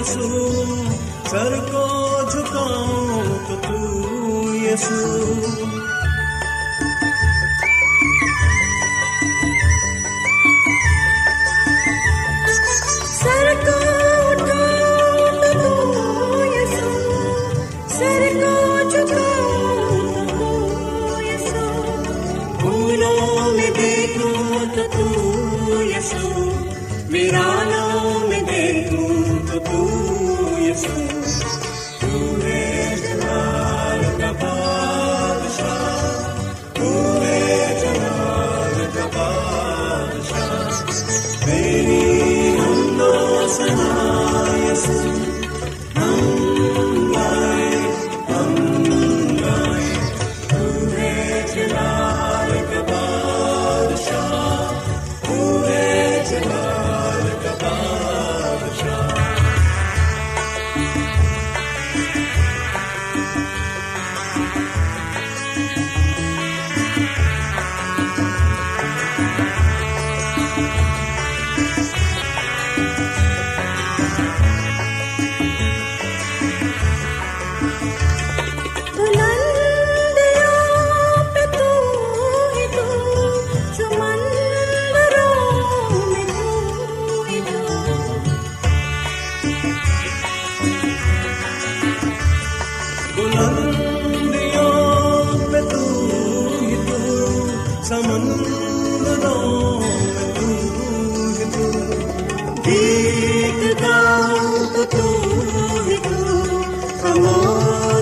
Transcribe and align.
یسو 0.00 0.28
سر 1.30 1.56
کو 1.72 1.84
جھکاؤں 2.32 3.38
تو 3.48 3.56
تو 3.62 4.54
یسو۔ 4.54 5.79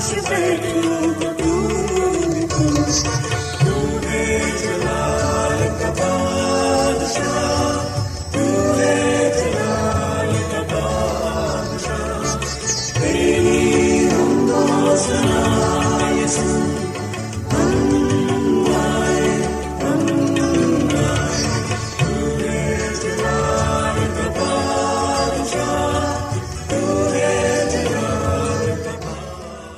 سے 0.08 0.20
بیٹھوں 0.28 1.27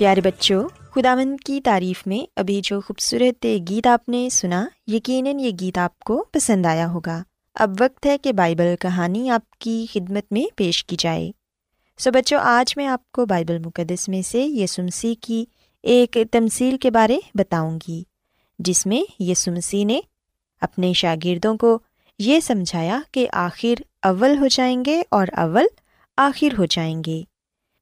پیارے 0.01 0.21
بچوں 0.21 0.69
خداون 0.91 1.37
کی 1.37 1.61
تعریف 1.61 2.07
میں 2.07 2.33
ابھی 2.37 2.61
جو 2.65 2.81
خوبصورت 2.81 3.47
گیت 3.69 3.87
آپ 3.87 4.09
نے 4.09 4.29
سنا، 4.33 4.67
یقیناً 4.87 5.39
یہ 5.39 5.51
گیت 5.61 5.79
آپ 5.79 5.99
کو 5.99 6.25
پسند 6.33 6.67
آیا 6.67 6.91
ہوگا۔ 6.91 7.23
اب 7.55 7.71
وقت 7.81 8.07
ہے 8.07 8.19
کہ 8.19 8.33
بائبل 8.33 8.75
کہانی 8.81 9.31
آپ 9.31 9.51
کی 9.51 9.87
خدمت 9.93 10.33
میں 10.33 10.45
پیش 10.57 10.85
کی 10.85 10.97
جائے۔ 10.99 11.31
سو 11.99 12.11
بچوں، 12.11 12.39
آج 12.43 12.77
میں 12.77 12.87
آپ 12.87 13.13
کو 13.13 13.27
بائبل 13.27 13.59
مقدس 13.59 14.09
میں 14.09 14.23
سے 14.23 14.45
یسمسی 14.45 15.15
کی 15.15 15.45
ایک 15.83 16.19
تمصیل 16.33 16.77
کے 16.77 16.91
بارے 16.91 17.19
بتاؤں 17.35 17.79
گی، 17.89 18.03
جس 18.59 18.87
میں 18.87 19.23
یسمسی 19.23 19.85
نے 19.85 20.01
اپنے 20.61 20.93
شاگردوں 20.93 21.57
کو 21.57 21.79
یہ 22.19 22.41
سمجھایا 22.41 23.01
کہ 23.13 23.27
آخر 23.33 23.83
اول 24.03 24.39
ہو 24.39 24.47
جائیں 24.47 24.85
گے 24.87 25.03
اور 25.11 25.27
اول 25.37 25.65
آخر 26.17 26.49
ہو 26.59 26.65
جائیں 26.65 27.03
گے۔ 27.07 27.23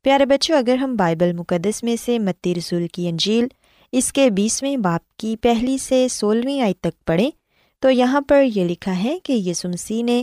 پیارے 0.08 0.26
بچوں، 0.26 0.56
اگر 0.56 0.76
ہم 0.76 0.96
بائبل 0.96 1.32
مقدس 1.32 1.82
میں 1.82 1.96
سے 2.04 2.18
متی 2.18 2.54
رسول 2.54 2.86
کی 2.86 3.08
انجیل، 3.08 3.46
اس 3.92 4.12
کے 4.12 4.30
بیسویں 4.30 4.76
باپ 4.76 5.16
کی 5.16 5.36
پہلی 5.36 5.78
سے 5.78 6.08
سولہویں 6.10 6.60
آئی 6.60 6.74
تک 6.74 7.06
پڑھیں، 7.06 7.30
تو 7.78 7.90
یہاں 7.90 8.20
پر 8.20 8.44
یہ 8.54 8.64
لکھا 8.64 9.04
ہے 9.04 9.18
کہ 9.22 9.32
یسمسی 9.32 10.02
نے 10.02 10.22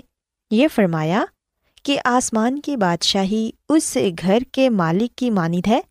یہ 0.51 0.67
فرمایا 0.75 1.25
کہ 1.83 1.99
آسمان 2.05 2.59
کی 2.59 2.77
بادشاہی 2.77 3.51
اس 3.69 3.97
گھر 4.21 4.37
کے 4.51 4.69
مالک 4.69 5.15
کی 5.15 5.29
مانند 5.29 5.67
ہے 5.67 5.81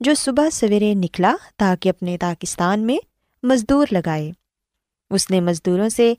جو 0.00 0.14
صبح 0.14 0.50
سویرے 0.50 0.94
نکلا 0.94 1.36
تاکہ 1.56 1.88
اپنے 1.88 2.18
پاکستان 2.20 2.80
میں 2.80 2.98
مزدور 3.42 3.86
لگائے۔ 3.90 4.32
اس 5.10 5.30
نے 5.30 5.40
مزدوروں 5.40 5.88
سے 5.88 6.14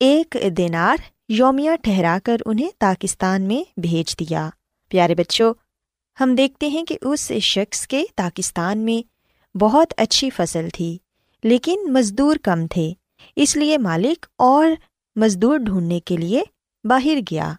ایک 0.00 0.36
دینار 0.56 0.96
یومیہ 1.28 1.70
ٹھہرا 1.82 2.18
کر 2.24 2.36
انہیں 2.46 2.68
پاکستان 2.78 3.42
میں 3.42 3.80
بھیج 3.80 4.14
دیا۔ 4.20 4.50
پیارے 4.88 5.14
بچوں 5.14 5.54
ہم 6.20 6.34
دیکھتے 6.34 6.68
ہیں 6.68 6.84
کہ 6.84 6.98
اس 7.02 7.32
شخص 7.42 7.86
کے 7.86 8.04
پاکستان 8.16 8.78
میں 8.78 9.02
بہت 9.56 9.94
اچھی 9.96 10.30
فصل 10.30 10.68
تھی، 10.74 10.98
لیکن 11.42 11.92
مزدور 11.92 12.36
کم 12.36 12.66
تھے، 12.66 12.92
اس 13.36 13.56
لیے 13.56 13.78
مالک 13.78 14.26
اور 14.38 14.68
مزدور 15.16 15.58
ڈھونڈنے 15.58 16.00
کے 16.00 16.16
لیے 16.16 16.42
باہر 16.84 17.18
گیا۔ 17.30 17.52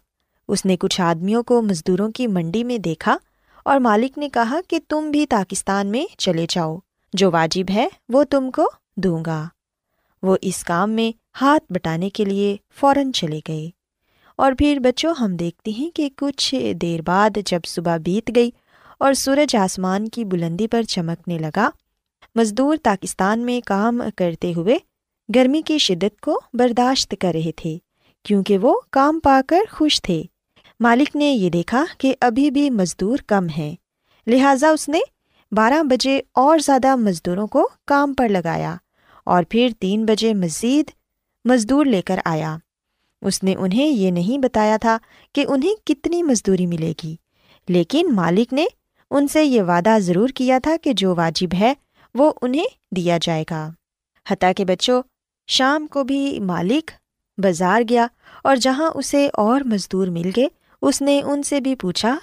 اس 0.48 0.64
نے 0.66 0.76
کچھ 0.76 1.00
آدمیوں 1.00 1.42
کو 1.42 1.62
مزدوروں 1.62 2.10
کی 2.10 2.26
منڈی 2.26 2.64
میں 2.64 2.78
دیکھا 2.78 3.16
اور 3.64 3.80
مالک 3.80 4.18
نے 4.18 4.28
کہا 4.28 4.60
کہ 4.68 4.78
تم 4.88 5.10
بھی 5.10 5.26
پاکستان 5.26 5.86
میں 5.86 6.04
چلے 6.18 6.46
جاؤ، 6.48 6.78
جو 7.12 7.30
واجب 7.30 7.70
ہے 7.70 7.88
وہ 8.08 8.24
تم 8.24 8.50
کو 8.50 8.70
دوں 8.96 9.24
گا۔ 9.26 9.48
وہ 10.22 10.36
اس 10.40 10.64
کام 10.64 10.90
میں 10.90 11.10
ہاتھ 11.40 11.72
بٹانے 11.72 12.10
کے 12.10 12.24
لیے 12.24 12.56
فوراً 12.74 13.12
چلے 13.12 13.40
گئے۔ 13.48 13.70
اور 14.38 14.52
پھر 14.58 14.78
بچوں، 14.78 15.14
ہم 15.20 15.36
دیکھتے 15.36 15.70
ہیں 15.70 15.90
کہ 15.90 16.08
کچھ 16.16 16.54
دیر 16.82 17.02
بعد 17.02 17.38
جب 17.46 17.60
صبح 17.66 17.96
بیت 17.96 18.30
گئی 18.36 18.50
اور 18.98 19.12
سورج 19.12 19.56
آسمان 19.56 20.08
کی 20.08 20.24
بلندی 20.24 20.68
پر 20.68 20.82
چمکنے 20.82 21.38
لگا، 21.38 21.68
مزدور 22.34 22.76
پاکستان 22.82 23.40
میں 23.40 23.60
کام 23.66 24.02
کرتے 24.16 24.52
ہوئے 24.56 24.78
گرمی 25.28 25.62
کی 25.62 25.78
شدت 25.78 26.20
کو 26.20 26.40
برداشت 26.54 27.14
کر 27.20 27.32
رہے 27.34 27.52
تھے، 27.52 27.76
کیونکہ 28.24 28.58
وہ 28.58 28.80
کام 28.90 29.20
پا 29.20 29.40
کر 29.48 29.70
خوش 29.70 30.02
تھے۔ 30.02 30.22
مالک 30.80 31.16
نے 31.16 31.32
یہ 31.32 31.50
دیکھا 31.50 31.84
کہ 31.98 32.14
ابھی 32.20 32.50
بھی 32.50 32.70
مزدور 32.70 33.18
کم 33.26 33.46
ہیں، 33.48 33.74
لہٰذا 34.26 34.68
اس 34.68 34.88
نے 34.88 35.00
بارہ 35.52 35.82
بجے 35.82 36.20
اور 36.34 36.58
زیادہ 36.58 36.94
مزدوروں 36.96 37.46
کو 37.46 37.68
کام 37.86 38.14
پر 38.14 38.28
لگایا 38.28 38.74
اور 39.24 39.44
پھر 39.48 39.68
تین 39.78 40.04
بجے 40.06 40.34
مزید 40.34 40.90
مزدور 41.44 41.86
لے 41.86 42.02
کر 42.02 42.18
آیا۔ 42.24 42.56
اس 43.26 43.42
نے 43.42 43.54
انہیں 43.54 43.86
یہ 43.86 44.10
نہیں 44.10 44.38
بتایا 44.38 44.76
تھا 44.76 44.96
کہ 45.34 45.44
انہیں 45.48 45.86
کتنی 45.86 46.22
مزدوری 46.22 46.66
ملے 46.66 46.92
گی، 47.04 47.14
لیکن 47.68 48.12
مالک 48.12 48.52
نے 48.52 48.66
ان 49.10 49.28
سے 49.28 49.44
یہ 49.44 49.62
وعدہ 49.62 49.96
ضرور 49.98 50.28
کیا 50.28 50.58
تھا 50.62 50.76
کہ 50.82 50.92
جو 50.92 51.14
واجب 51.14 51.54
ہے 51.54 51.72
وہ 52.14 52.32
انہیں 52.42 52.94
دیا 52.96 53.18
جائے 53.22 53.44
گا۔ 53.50 53.68
حتیٰ 54.26 54.52
کہ 54.56 54.64
بچوں، 54.64 55.02
شام 55.48 55.86
کو 55.86 56.04
بھی 56.04 56.38
مالک 56.40 56.90
بازار 57.38 57.82
گیا 57.88 58.06
اور 58.44 58.56
جہاں 58.56 58.90
اسے 58.94 59.28
اور 59.34 59.60
مزدور 59.60 60.06
مل 60.06 60.30
گئے، 60.36 60.48
اس 60.82 61.02
نے 61.02 61.20
ان 61.22 61.42
سے 61.42 61.60
بھی 61.60 61.74
پوچھا 61.76 62.16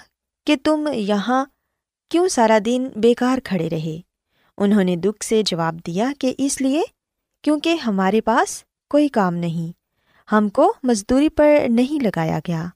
کہ 0.46 0.56
تم 0.64 0.88
یہاں 0.94 1.44
کیوں 2.10 2.28
سارا 2.28 2.58
دن 2.64 2.88
بیکار 2.96 3.38
کھڑے 3.44 3.68
رہے؟ 3.70 4.00
انہوں 4.58 4.84
نے 4.84 4.96
دکھ 4.96 5.24
سے 5.24 5.42
جواب 5.42 5.78
دیا 5.86 6.12
کہ 6.18 6.34
اس 6.38 6.60
لیے 6.60 6.82
کیونکہ 7.44 7.74
ہمارے 7.76 8.20
پاس 8.20 8.62
کوئی 8.90 9.08
کام 9.08 9.34
نہیں۔ 9.34 9.72
ہم 10.32 10.48
کو 10.48 10.74
مزدوری 10.82 11.28
پر 11.28 11.56
نہیں 11.68 12.02
لگایا 12.02 12.38
گیا۔ 12.48 12.66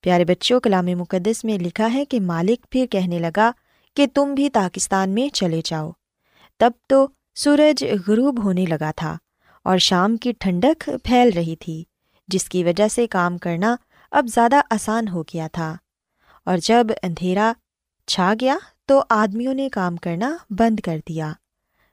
پیارے 0.00 0.24
بچوں 0.24 0.60
کلام 0.60 0.86
مقدس 0.86 1.44
میں 1.44 1.58
لکھا 1.58 1.92
ہے 1.94 2.04
کہ 2.04 2.20
مالک 2.20 2.66
پھر 2.70 2.86
کہنے 2.86 3.18
لگا 3.18 3.50
کہ 3.96 4.06
تم 4.14 4.34
بھی 4.34 4.50
پاکستان 4.50 5.10
میں 5.10 5.34
چلے 5.34 5.60
جاؤ۔ 5.64 5.90
تب 6.58 6.70
تو 6.86 7.06
سورج 7.34 7.84
غروب 8.08 8.44
ہونے 8.44 8.64
لگا 8.64 8.90
تھا 8.96 9.16
اور 9.64 9.78
شام 9.78 10.16
کی 10.16 10.32
ٹھنڈک 10.38 10.90
پھیل 11.04 11.30
رہی 11.36 11.56
تھی، 11.56 11.84
جس 12.28 12.48
کی 12.48 12.64
وجہ 12.64 12.88
سے 12.88 13.06
کام 13.06 13.38
کرنا 13.38 13.76
اب 14.10 14.26
زیادہ 14.34 14.60
آسان 14.70 15.08
ہو 15.08 15.22
گیا 15.22 15.48
تھا۔ 15.52 15.76
اور 16.44 16.58
جب 16.58 16.86
اندھیرا 17.02 17.52
چھا 18.06 18.34
گیا 18.40 18.56
تو 18.86 19.02
آدمیوں 19.10 19.54
نے 19.54 19.68
کام 19.68 19.96
کرنا 19.96 20.36
بند 20.50 20.80
کر 20.80 20.98
دیا۔ 21.08 21.32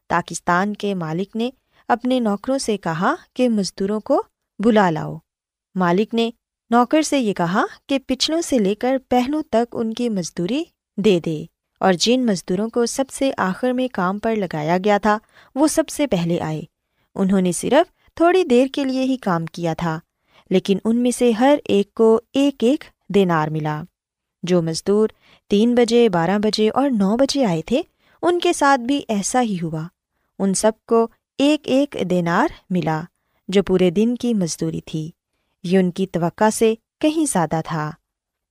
پاکستان 0.09 0.74
کے 0.74 0.94
مالک 0.94 1.36
نے 1.36 1.50
اپنے 1.88 2.19
نوکروں 2.19 2.57
سے 2.57 2.77
کہا 2.77 3.15
کہ 3.33 3.50
مزدوروں 3.50 4.00
کو 4.00 4.24
بلا 4.63 4.89
لاؤ۔ 4.89 5.18
مالک 5.75 6.13
نے 6.13 6.31
نوکر 6.69 7.01
سے 7.01 7.19
یہ 7.19 7.33
کہا 7.33 7.65
کہ 7.89 8.00
پچھلوں 8.07 8.42
سے 8.42 8.60
لے 8.60 8.75
کر 8.75 8.98
پہلوں 9.10 9.44
تک 9.51 9.75
ان 9.75 9.94
کی 9.94 10.10
مزدوری 10.10 10.63
دے 10.98 11.19
دے۔ 11.19 11.45
اور 11.80 11.94
جن 11.94 12.25
مزدوروں 12.25 12.69
کو 12.69 12.86
سب 12.86 13.10
سے 13.10 13.31
آخر 13.38 13.71
میں 13.71 13.88
کام 13.94 14.19
پر 14.19 14.36
لگایا 14.36 14.77
گیا 14.86 14.98
تھا، 14.98 15.18
وہ 15.56 15.68
سب 15.68 15.89
سے 15.89 16.07
پہلے 16.07 16.42
آئے۔ 16.42 16.62
انہوں 17.15 17.42
نے 17.42 17.51
صرف 17.51 18.13
تھوڑی 18.13 18.44
دیر 18.44 18.68
کے 18.74 18.83
لیے 18.83 19.04
ہی 19.04 19.18
کام 19.18 19.45
کیا 19.45 19.74
تھا، 19.74 20.00
لیکن 20.50 20.77
ان 20.86 20.98
میں 20.98 21.12
سے 21.12 21.31
ہر 21.31 21.57
ایک 21.65 21.94
کو 21.94 22.21
ایک 22.33 22.63
ایک 22.63 22.83
دینار 23.10 23.48
ملا۔ 23.48 23.83
جو 24.44 24.62
مزدور 24.62 25.10
تین 25.50 25.75
بجے، 25.75 26.10
بارہ 26.10 26.38
بجے 26.38 26.69
اور 26.69 26.89
نو 26.89 27.18
بجے 27.18 27.45
آئے 27.45 27.62
تھے، 27.62 27.81
ان 28.21 28.39
کے 28.39 28.54
ساتھ 28.54 28.81
بھی 28.81 29.01
ایسا 29.07 29.42
ہی 29.42 29.57
ہوا۔ 29.62 29.88
ان 30.39 30.54
سب 30.54 30.71
کو 30.86 31.07
ایک 31.38 31.62
ایک 31.63 31.95
دینار 32.10 32.48
ملا۔ 32.69 33.01
جو 33.53 33.63
پورے 33.63 33.89
دن 33.89 34.15
کی 34.15 34.33
مزدوری 34.33 34.81
تھی۔ 34.81 35.11
یہ 35.63 35.77
ان 35.77 35.91
کی 35.91 36.07
توقع 36.07 36.50
سے 36.50 36.75
کہیں 37.00 37.25
زیادہ 37.31 37.61
تھا۔ 37.65 37.91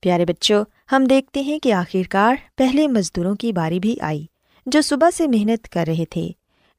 پیارے 0.01 0.25
بچوں، 0.25 0.65
ہم 0.93 1.05
دیکھتے 1.05 1.41
ہیں 1.41 1.59
کہ 1.59 1.73
آخرکار 1.73 2.35
پہلے 2.57 2.89
مزدوروں 2.89 3.35
کی 3.35 3.53
باری 3.53 3.81
بھی 3.81 3.97
آئی، 4.01 4.27
جو 4.67 4.81
صبح 4.81 5.11
سے 5.17 5.27
محنت 5.27 5.69
کر 5.69 5.85
رہے 5.89 6.05
تھے۔ 6.05 6.31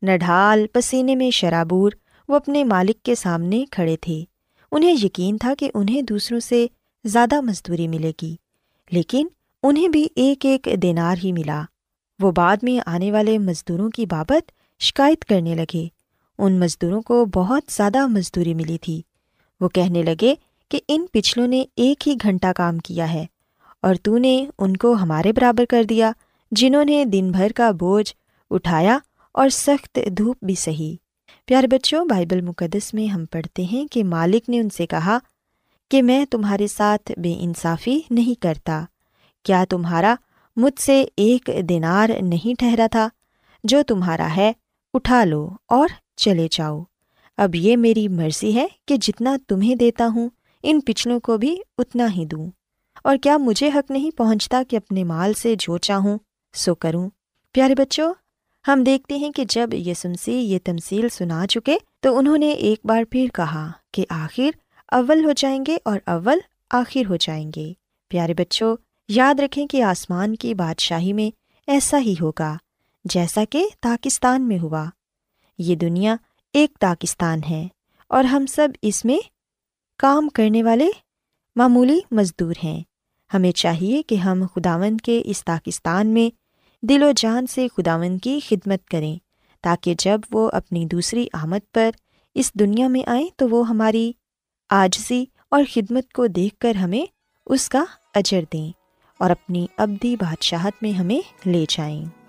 نڈھال 0.02 0.66
پسینے 0.74 1.16
میں 1.16 1.30
شرابور 1.30 1.92
وہ 2.28 2.36
اپنے 2.36 2.64
مالک 2.64 3.04
کے 3.04 3.16
سامنے 3.16 3.66
کھڑے 3.72 3.98
تھے۔ 4.02 4.24
انہیں 4.72 4.96
یقین 5.04 5.38
تھا 5.38 5.54
کہ 5.60 5.72
انہیں 5.74 6.02
دوسروں 6.02 6.40
سے 6.40 6.68
زیادہ 7.04 7.42
مزدوری 7.42 7.88
ملے 7.88 8.12
گی، 8.22 8.36
لیکن 8.92 9.28
انہیں 9.64 9.88
بھی 9.88 10.08
ایک 10.16 10.46
ایک 10.46 10.68
دینار 10.82 11.16
ہی 11.24 11.32
ملا۔ 11.32 11.64
وہ 12.20 12.32
بعد 12.32 12.58
میں 12.62 12.80
آنے 12.86 13.12
والے 13.12 13.38
مزدوروں 13.38 13.90
کی 13.90 14.06
بابت 14.06 14.52
شکایت 14.80 15.26
کرنے 15.26 15.56
لگے۔ 15.56 16.03
ان 16.38 16.60
مزدوروں 16.60 17.02
کو 17.02 17.26
بہت 17.26 17.64
زیادہ 17.72 18.08
مزدوری 18.08 18.54
ملی 18.54 18.78
تھی۔ 18.78 19.02
وہ 19.62 19.70
کہنے 19.70 20.04
لگے 20.04 20.36
کہ 20.70 20.80
ان 20.88 21.06
پچھلوں 21.12 21.48
نے 21.48 21.64
ایک 21.76 22.08
ہی 22.08 22.16
گھنٹہ 22.24 22.52
کام 22.56 22.78
کیا 22.78 23.14
ہے 23.14 23.26
اور 23.82 23.96
تو 23.96 24.18
نے 24.18 24.46
ان 24.60 24.78
کو 24.78 24.94
ہمارے 24.94 25.34
برابر 25.34 25.66
کر 25.70 25.84
دیا، 25.84 26.12
جنہوں 26.52 26.86
نے 26.86 27.06
دن 27.06 27.32
بھر 27.32 27.52
کا 27.56 27.72
بوجھ 27.72 28.14
اٹھایا 28.52 28.98
اور 29.32 29.50
سخت 29.50 30.00
دھوپ 30.18 30.44
بھی 30.44 30.56
سہی۔ 30.56 30.96
پیارے 31.46 31.68
بچوں، 31.68 32.06
بائبل 32.06 32.42
مقدس 32.42 32.94
میں 32.94 33.08
ہم 33.08 33.26
پڑھتے 33.26 33.64
ہیں 33.64 33.88
کہ 33.88 34.04
مالک 34.04 34.50
نے 34.50 34.60
ان 34.60 34.70
سے 34.70 34.86
کہا 34.86 35.18
کہ 35.92 36.02
میں 36.02 36.26
تمہارے 36.26 36.68
ساتھ 36.68 37.12
بے 37.18 37.36
انصافی 37.40 38.00
نہیں 38.10 38.42
کرتا۔ 38.42 38.86
کیا 39.44 39.66
تمہارا 39.70 40.16
مجھ 40.56 40.82
سے 40.82 41.06
ایک 41.18 41.50
دینار 41.70 42.10
نہیں 42.22 42.60
ٹھہرا 42.60 42.88
تھا؟ 42.92 43.10
جو 43.64 43.84
تمہارا 43.88 44.36
ہے، 44.36 44.54
اٹھا 44.94 45.24
لو 45.24 45.50
اور 45.68 45.88
چلے 46.16 46.48
جاؤ۔ 46.52 46.84
اب 47.38 47.56
یہ 47.56 47.78
میری 47.78 48.08
مرضی 48.08 48.56
ہے 48.56 48.68
کہ 48.88 48.98
جتنا 48.98 49.38
تمہیں 49.48 49.76
دیتا 49.76 50.08
ہوں، 50.08 50.30
ان 50.64 50.80
پچھلوں 50.86 51.20
کو 51.20 51.38
بھی 51.38 51.58
اتنا 51.78 52.08
ہی 52.12 52.26
دوں۔ 52.26 52.52
اور 53.04 53.18
کیا 53.18 53.38
مجھے 53.38 53.70
حق 53.76 53.92
نہیں 53.92 54.18
پہنچتا 54.18 54.64
کہ 54.70 54.76
اپنے 54.76 55.04
مال 55.04 55.34
سے 55.34 55.56
جو 55.60 55.78
چاہوں 55.78 56.18
سو 56.54 56.76
کروں۔ 56.76 57.10
پیارے 57.52 57.76
بچوں، 57.76 58.14
ہم 58.68 58.84
دیکھتے 58.84 59.18
ہیں 59.18 59.32
کہ 59.32 59.46
جب 59.50 59.70
یہ 59.74 59.94
سنسی 59.94 60.34
یہ 60.34 60.60
تمصیل 60.64 61.10
سنا 61.10 61.48
چکے، 61.48 61.78
تو 62.00 62.18
انہوں 62.18 62.38
نے 62.38 62.50
ایک 62.50 62.80
بار 62.84 63.04
پھر 63.12 63.28
کہا 63.34 63.72
کہ 63.92 64.06
آخر 64.10 64.50
اول 64.88 65.26
ہو 65.26 65.32
جائیں 65.32 65.64
گے 65.68 65.78
اور 65.86 66.00
اول 66.06 66.38
آخر 66.72 67.02
ہو 67.10 67.16
جائیں 67.16 67.52
گے۔ 67.56 67.74
پیارے 68.08 68.34
بچوں، 68.34 68.78
یاد 69.08 69.40
رکھیں 69.40 69.68
کہ 69.68 69.84
آسمان 69.84 70.36
کی 70.36 70.54
بادشاہی 70.54 71.14
میں 71.14 71.36
ایسا 71.68 72.00
ہی 72.00 72.16
ہوگا، 72.22 72.58
جیسا 73.06 73.44
کہ 73.50 73.66
پاکستان 73.82 74.48
میں 74.48 74.60
ہوا۔ 74.60 74.86
یہ 75.58 75.76
دنیا 75.76 76.16
ایک 76.54 76.80
پاکستان 76.80 77.40
ہے 77.50 77.68
اور 78.10 78.24
ہم 78.24 78.46
سب 78.46 78.68
اس 78.82 79.06
میں 79.06 79.18
کام 79.98 80.30
کرنے 80.30 80.64
والے 80.64 80.88
معمولی 81.56 82.00
مزدور 82.12 82.54
ہیں۔ 82.64 82.84
ہمیں 83.34 83.52
چاہیے 83.52 84.04
کہ 84.04 84.16
ہم 84.16 84.44
خداون 84.56 84.98
کے 84.98 85.22
اس 85.26 85.46
پاکستان 85.46 86.08
میں 86.08 86.36
دل 86.86 87.04
و 87.04 87.12
جان 87.16 87.48
سے 87.48 87.68
خداون 87.78 88.18
کی 88.18 88.40
خدمت 88.48 88.88
کریں 88.88 89.18
تاکہ 89.62 89.94
جب 89.98 90.20
وہ 90.32 90.50
اپنی 90.54 90.86
دوسری 90.86 91.28
آمد 91.34 91.74
پر 91.74 91.90
اس 92.36 92.54
دنیا 92.54 92.88
میں 92.88 93.10
آئیں 93.10 93.28
تو 93.38 93.50
وہ 93.50 93.70
ہماری 93.70 94.12
آجزی 94.70 95.26
اور 95.52 95.64
خدمت 95.74 96.14
کو 96.14 96.28
دیکھ 96.28 96.58
کر 96.58 96.76
ہمیں 96.76 97.06
اس 97.46 97.70
کا 97.70 97.84
اجر 98.16 98.44
دیں 98.54 98.72
اور 99.20 99.30
اپنی 99.30 99.68
ابدی 99.78 100.16
بادشاہت 100.16 100.74
میں 100.82 100.92
ہمیں 100.92 101.50
لے 101.50 101.66
جائیں۔ 101.70 102.23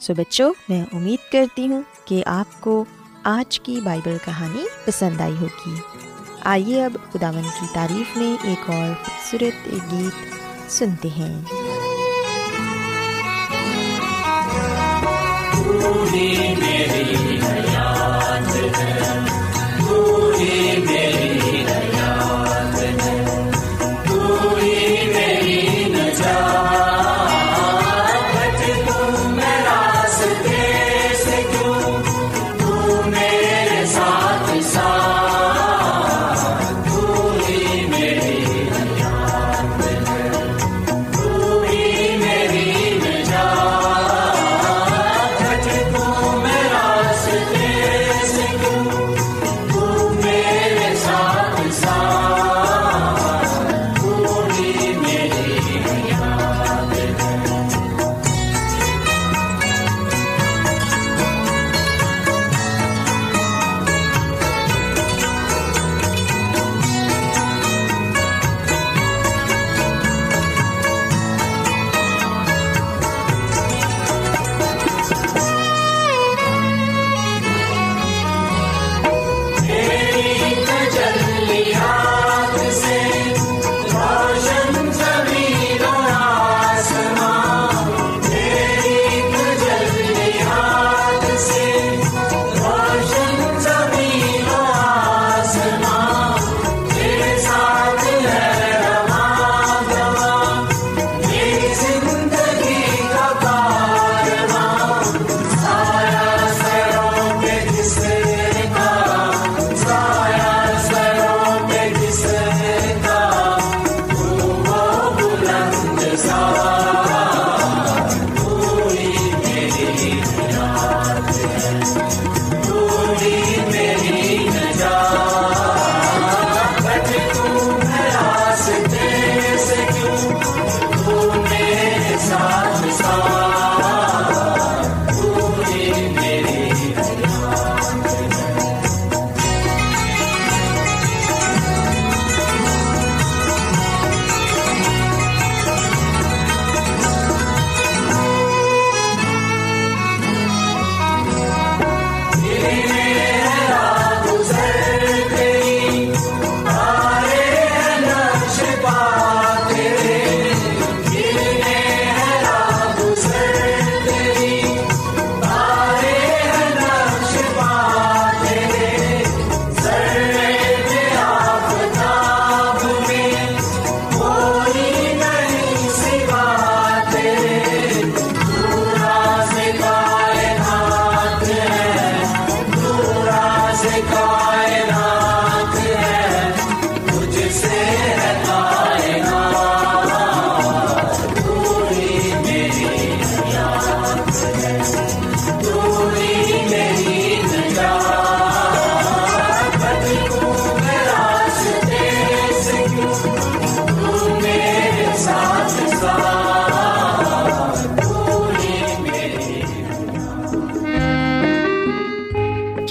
سو 0.00 0.14
بچوں، 0.14 0.54
میں 0.68 0.84
امید 0.92 1.32
کرتی 1.32 1.68
ہوں 1.68 1.82
کہ 2.04 2.22
آپ 2.26 2.60
کو 2.60 2.84
آج 3.22 3.60
کی 3.60 3.80
بائبل 3.84 4.16
کہانی 4.24 4.64
پسند 4.84 5.20
آئی 5.20 5.34
ہوگی۔ 5.40 5.74
آئیے 6.40 6.84
اب 6.84 6.92
خداون 7.12 7.42
کی 7.42 7.66
تعریف 7.72 8.16
میں 8.16 8.36
ایک 8.42 8.70
اور 8.70 9.04
خوبصورت 9.04 9.66
گیت 9.92 10.72
سنتے 10.72 11.08
ہیں۔ 11.08 11.44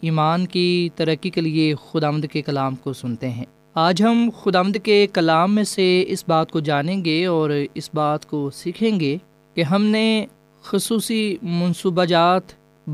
ایمان 0.00 0.46
کی 0.46 0.88
ترقی 0.96 1.30
کے 1.30 1.40
لیے 1.40 1.74
خدا 1.74 2.08
آمد 2.08 2.24
کے 2.32 2.42
کلام 2.42 2.76
کو 2.76 2.92
سنتے 2.92 3.30
ہیں۔ 3.30 3.44
آج 3.74 4.02
ہم 4.02 4.30
خدا 4.42 4.58
آمد 4.58 4.76
کے 4.82 5.06
کلام 5.12 5.54
میں 5.54 5.64
سے 5.64 6.04
اس 6.08 6.24
بات 6.28 6.50
کو 6.50 6.60
جانیں 6.60 7.04
گے 7.04 7.26
اور 7.26 7.50
اس 7.74 7.90
بات 7.94 8.26
کو 8.26 8.50
سیکھیں 8.50 9.00
گے 9.00 9.16
کہ 9.54 9.62
ہم 9.62 9.84
نے 9.84 10.26
خصوصی 10.62 11.36
منصوبہ 11.42 12.04
جات 12.04 12.42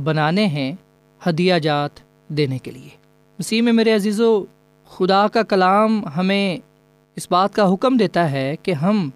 بنانے 0.05 0.47
ہیں 0.47 0.73
ہدیہ 1.29 1.55
جات 1.55 1.91
دینے 2.29 2.59
کے 2.59 2.71
لیے۔ 2.71 2.89
مسیح 3.39 3.63
میں 3.63 3.73
میرے 3.73 3.95
عزیز 3.95 4.21
و 4.21 4.45
خدا 4.89 5.29
کا 5.29 5.43
کلام 5.43 6.05
ہمیں 6.17 6.57
اس 7.17 7.27
بات 7.31 7.55
کا 7.55 7.75
حکم 7.75 7.97
دیتا 7.97 8.31
ہے 8.31 8.57
کہ 8.63 8.73
ہم 8.73 9.11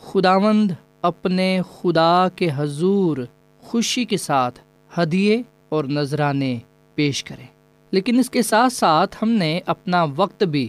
خداوند 0.00 0.70
اپنے 1.02 1.60
خدا 1.80 2.28
کے 2.36 2.48
حضور 2.56 3.16
خوشی 3.60 4.04
کے 4.04 4.16
ساتھ 4.16 4.60
ہدیے 4.98 5.42
اور 5.68 5.84
نذرانے 5.84 6.58
پیش 6.94 7.24
کریں 7.24 7.46
لیکن 7.90 8.18
اس 8.18 8.30
کے 8.30 8.42
ساتھ 8.42 8.72
ساتھ 8.72 9.16
ہم 9.22 9.28
نے 9.28 9.60
اپنا 9.66 10.06
وقت 10.16 10.42
بھی 10.42 10.68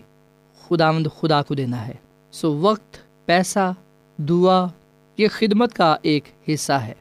خداوند 0.61 1.07
خدا 1.19 1.41
کو 1.41 1.55
دینا 1.55 1.87
ہے۔ 1.87 1.93
سو 2.31 2.57
وقت، 2.57 2.97
پیسہ، 3.25 3.73
دعا، 4.17 4.67
یہ 5.17 5.27
خدمت 5.31 5.73
کا 5.73 5.95
ایک 6.01 6.23
حصہ 6.53 6.73
ہے۔ 6.73 6.93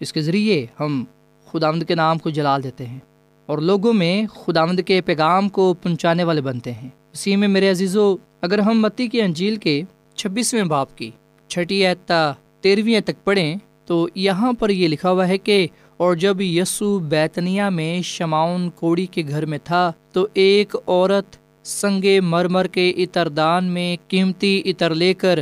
اس 0.00 0.12
کے 0.12 0.20
ذریعے 0.20 0.66
ہم 0.80 1.04
خداوند 1.50 1.82
کے 1.82 1.94
نام 1.94 2.18
کو 2.18 2.30
جلال 2.30 2.62
دیتے 2.62 2.86
ہیں 2.86 2.98
اور 3.46 3.58
لوگوں 3.58 3.92
میں 3.92 4.26
خداوند 4.26 4.80
کے 4.86 5.00
پیغام 5.00 5.48
کو 5.48 5.74
پہنچانے 5.74 6.24
والے 6.24 6.40
بنتے 6.40 6.72
ہیں۔ 6.72 6.88
اسی 7.12 7.36
میں 7.36 7.48
میرے 7.48 7.70
عزیزو، 7.70 8.16
اگر 8.40 8.58
ہم 8.58 8.80
متی 8.80 9.08
کی 9.08 9.22
انجیل 9.22 9.56
کے 9.56 9.82
چھبیسویں 10.14 10.64
باپ 10.64 10.98
کی 10.98 11.10
چھٹی 11.48 11.86
اعتا 11.86 12.32
تیرہویں 12.60 13.00
تک 13.00 13.24
پڑھیں، 13.24 13.56
تو 13.86 14.08
یہاں 14.14 14.52
پر 14.52 14.70
یہ 14.70 14.88
لکھا 14.88 15.10
ہوا 15.10 15.28
ہے 15.28 15.38
کہ 15.38 15.66
اور 16.02 16.14
جب 16.14 16.40
یسو 16.40 16.98
بیتنیا 16.98 17.68
میں 17.68 18.02
شماؤن 18.02 18.70
کوڑی 18.70 19.06
کے 19.06 19.22
گھر 19.28 19.46
میں 19.46 19.58
تھا 19.64 19.92
تو 20.12 20.26
ایک 20.34 20.76
عورت 20.86 21.36
سنگے 21.66 22.20
مرمر 22.20 22.66
کے 22.66 22.90
اتر 22.90 23.28
دان 23.28 23.64
میں 23.64 23.96
قیمتی 24.08 24.62
اتر 24.64 24.94
لے 24.94 25.14
کر 25.14 25.38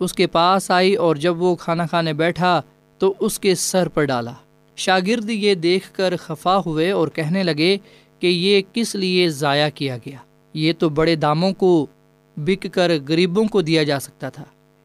اس 0.00 0.12
کے 0.12 0.26
پاس 0.26 0.70
آئی 0.70 0.94
اور 0.94 1.16
جب 1.16 1.42
وہ 1.42 1.54
کھانا 1.54 1.86
کھانے 1.86 2.12
بیٹھا 2.12 2.62
تو 2.98 3.14
اس 3.20 3.38
کے 3.38 3.54
سر 3.54 3.88
پر 3.88 4.04
ڈالا۔ 4.04 4.32
شاگرد 4.76 5.30
یہ 5.30 5.54
دیکھ 5.54 5.92
کر 5.92 6.16
خفا 6.16 6.58
ہوئے 6.66 6.90
اور 6.90 7.08
کہنے 7.08 7.42
لگے 7.42 7.76
کہ 8.20 8.26
یہ 8.26 8.62
کس 8.72 8.94
لیے 8.94 9.28
ضائع 9.28 9.68
کیا 9.74 9.96
گیا؟ 9.96 10.18
یہ 10.54 10.72
تو 10.78 10.88
بڑے 10.88 11.14
داموں 11.14 11.52
کو 11.52 11.86
بک 12.36 12.66
کر 12.72 12.90
غریبوں 13.08 13.44
کو 13.44 13.62
دیا 13.62 13.82
جا 13.82 14.00
سکتا 14.00 14.28
تھا۔ 14.28 14.44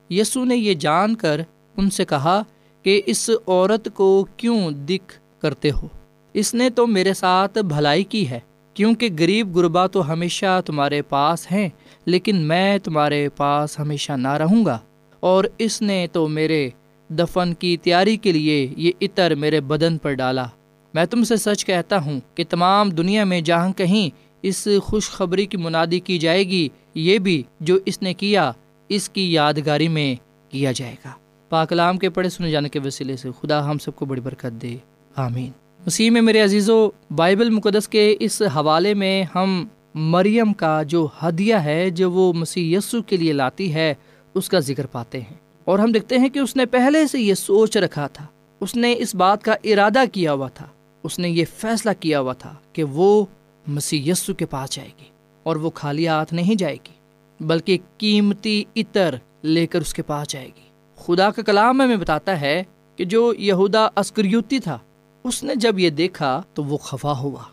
یسو 0.09 0.45
نے 0.45 0.55
یہ 0.55 0.73
جان 0.73 1.15
کر 1.15 1.41
ان 1.77 1.89
سے 1.89 2.05
کہا 2.05 2.43
کہ 2.83 3.01
اس 3.05 3.29
عورت 3.47 3.89
کو 3.93 4.25
کیوں 4.37 4.71
دکھ 4.71 5.19
کرتے 5.41 5.71
ہو؟ 5.71 5.87
اس 6.33 6.53
نے 6.53 6.69
تو 6.69 6.87
میرے 6.87 7.13
ساتھ 7.13 7.57
بھلائی 7.57 8.03
کی 8.03 8.29
ہے، 8.29 8.39
کیونکہ 8.73 9.09
غریب 9.19 9.57
غربا 9.57 9.87
تو 9.87 10.13
ہمیشہ 10.13 10.61
تمہارے 10.65 11.01
پاس 11.01 11.51
ہیں، 11.51 11.69
لیکن 12.05 12.35
میں 12.35 12.77
تمہارے 12.77 13.29
پاس 13.29 13.79
ہمیشہ 13.79 14.11
نہ 14.11 14.33
رہوں 14.33 14.65
گا۔ 14.65 14.79
اور 15.19 15.43
اس 15.57 15.81
نے 15.81 16.07
تو 16.11 16.27
میرے 16.27 16.69
دفن 17.09 17.53
کی 17.53 17.77
تیاری 17.77 18.17
کے 18.17 18.31
لیے 18.31 18.67
یہ 18.77 18.91
عطر 19.01 19.35
میرے 19.35 19.61
بدن 19.61 19.97
پر 19.97 20.13
ڈالا۔ 20.13 20.45
میں 20.93 21.05
تم 21.05 21.23
سے 21.23 21.35
سچ 21.37 21.65
کہتا 21.65 22.01
ہوں 22.01 22.19
کہ 22.35 22.43
تمام 22.49 22.89
دنیا 22.89 23.23
میں 23.23 23.41
جہاں 23.41 23.73
کہیں 23.73 24.09
اس 24.41 24.67
خوشخبری 24.83 25.45
کی 25.45 25.57
منادی 25.57 25.99
کی 25.99 26.17
جائے 26.17 26.43
گی، 26.43 26.69
یہ 26.95 27.17
بھی 27.17 27.43
جو 27.59 27.77
اس 27.85 28.01
نے 28.01 28.13
کیا، 28.13 28.51
اس 28.87 29.09
کی 29.09 29.33
یادگاری 29.33 29.87
میں 29.87 30.15
کیا 30.51 30.71
جائے 30.71 30.95
گا۔ 31.05 31.09
پاکلام 31.49 31.97
کے 31.97 32.09
پڑھے 32.09 32.29
سنے 32.29 32.51
جانے 32.51 32.69
کے 32.69 32.79
وسیلے 32.79 33.17
سے 33.17 33.29
خدا 33.41 33.71
ہم 33.71 33.77
سب 33.77 33.95
کو 33.95 34.05
بڑی 34.05 34.21
برکت 34.21 34.61
دے۔ 34.61 34.77
آمین۔ 35.15 35.51
مسیح 35.85 36.11
میں 36.11 36.21
میرے 36.21 36.41
عزیز 36.41 36.69
و 36.69 36.89
بائبل 37.15 37.49
مقدس 37.49 37.87
کے 37.87 38.15
اس 38.19 38.41
حوالے 38.41 38.93
میں 38.93 39.23
ہم 39.35 39.67
مریم 39.95 40.53
کا 40.53 40.83
جو 40.83 41.07
ہدیہ 41.23 41.55
ہے 41.55 41.89
جو 41.89 42.11
وہ 42.11 42.33
مسیح 42.33 42.77
یسو 42.77 43.01
کے 43.01 43.17
لیے 43.17 43.33
لاتی 43.33 43.73
ہے، 43.73 43.93
اس 44.33 44.49
کا 44.49 44.59
ذکر 44.59 44.85
پاتے 44.85 45.21
ہیں۔ 45.21 45.33
اور 45.63 45.79
ہم 45.79 45.91
دیکھتے 45.91 46.17
ہیں 46.17 46.29
کہ 46.29 46.39
اس 46.39 46.55
نے 46.55 46.65
پہلے 46.65 47.07
سے 47.07 47.19
یہ 47.19 47.33
سوچ 47.33 47.77
رکھا 47.77 48.07
تھا۔ 48.07 48.25
اس 48.59 48.75
نے 48.75 48.95
اس 48.97 49.15
بات 49.15 49.43
کا 49.43 49.55
ارادہ 49.63 50.03
کیا 50.13 50.33
ہوا 50.33 50.47
تھا۔ 50.47 50.65
اس 51.03 51.19
نے 51.19 51.29
یہ 51.29 51.45
فیصلہ 51.57 51.91
کیا 51.99 52.19
ہوا 52.19 52.33
تھا 52.33 52.55
کہ 52.73 52.83
وہ 52.83 53.25
مسیح 53.67 54.11
یسو 54.11 54.33
کے 54.33 54.45
پاس 54.45 54.71
جائے 54.71 54.89
گی 54.99 55.05
اور 55.43 55.55
وہ 55.55 55.69
خالی 55.69 56.07
ہاتھ 56.07 56.33
نہیں 56.33 56.55
جائے 56.55 56.75
گی، 56.75 56.93
بلکہ 57.39 57.77
قیمتی 57.97 58.63
عطر 58.75 59.15
لے 59.43 59.67
کر 59.67 59.81
اس 59.81 59.93
کے 59.93 60.01
پاس 60.01 60.27
جائے 60.27 60.45
گی۔ 60.45 60.68
خدا 60.99 61.31
کا 61.31 61.41
کلام 61.41 61.81
ہمیں 61.81 61.95
بتاتا 61.95 62.41
ہے 62.41 62.63
کہ 62.95 63.05
جو 63.05 63.33
یہودا 63.37 63.87
اسکریوتی 63.97 64.59
تھا، 64.59 64.77
اس 65.23 65.43
نے 65.43 65.55
جب 65.55 65.79
یہ 65.79 65.89
دیکھا 65.89 66.41
تو 66.53 66.63
وہ 66.63 66.77
خفا 66.77 67.19
ہوا۔ 67.19 67.43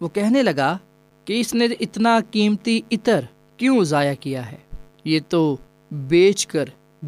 وہ 0.00 0.08
کہنے 0.08 0.42
لگا 0.42 0.78
کہ 1.24 1.40
اس 1.40 1.54
نے 1.54 1.66
اتنا 1.80 2.18
قیمتی 2.30 2.80
عطر 2.92 3.20
کیوں 3.56 3.84
ضائع 3.84 4.14
کیا 4.20 4.52
ہے؟ 4.52 4.56
یہ 5.04 5.20
تو 5.28 5.56
بیچ 5.90 6.46
کر 6.46 6.64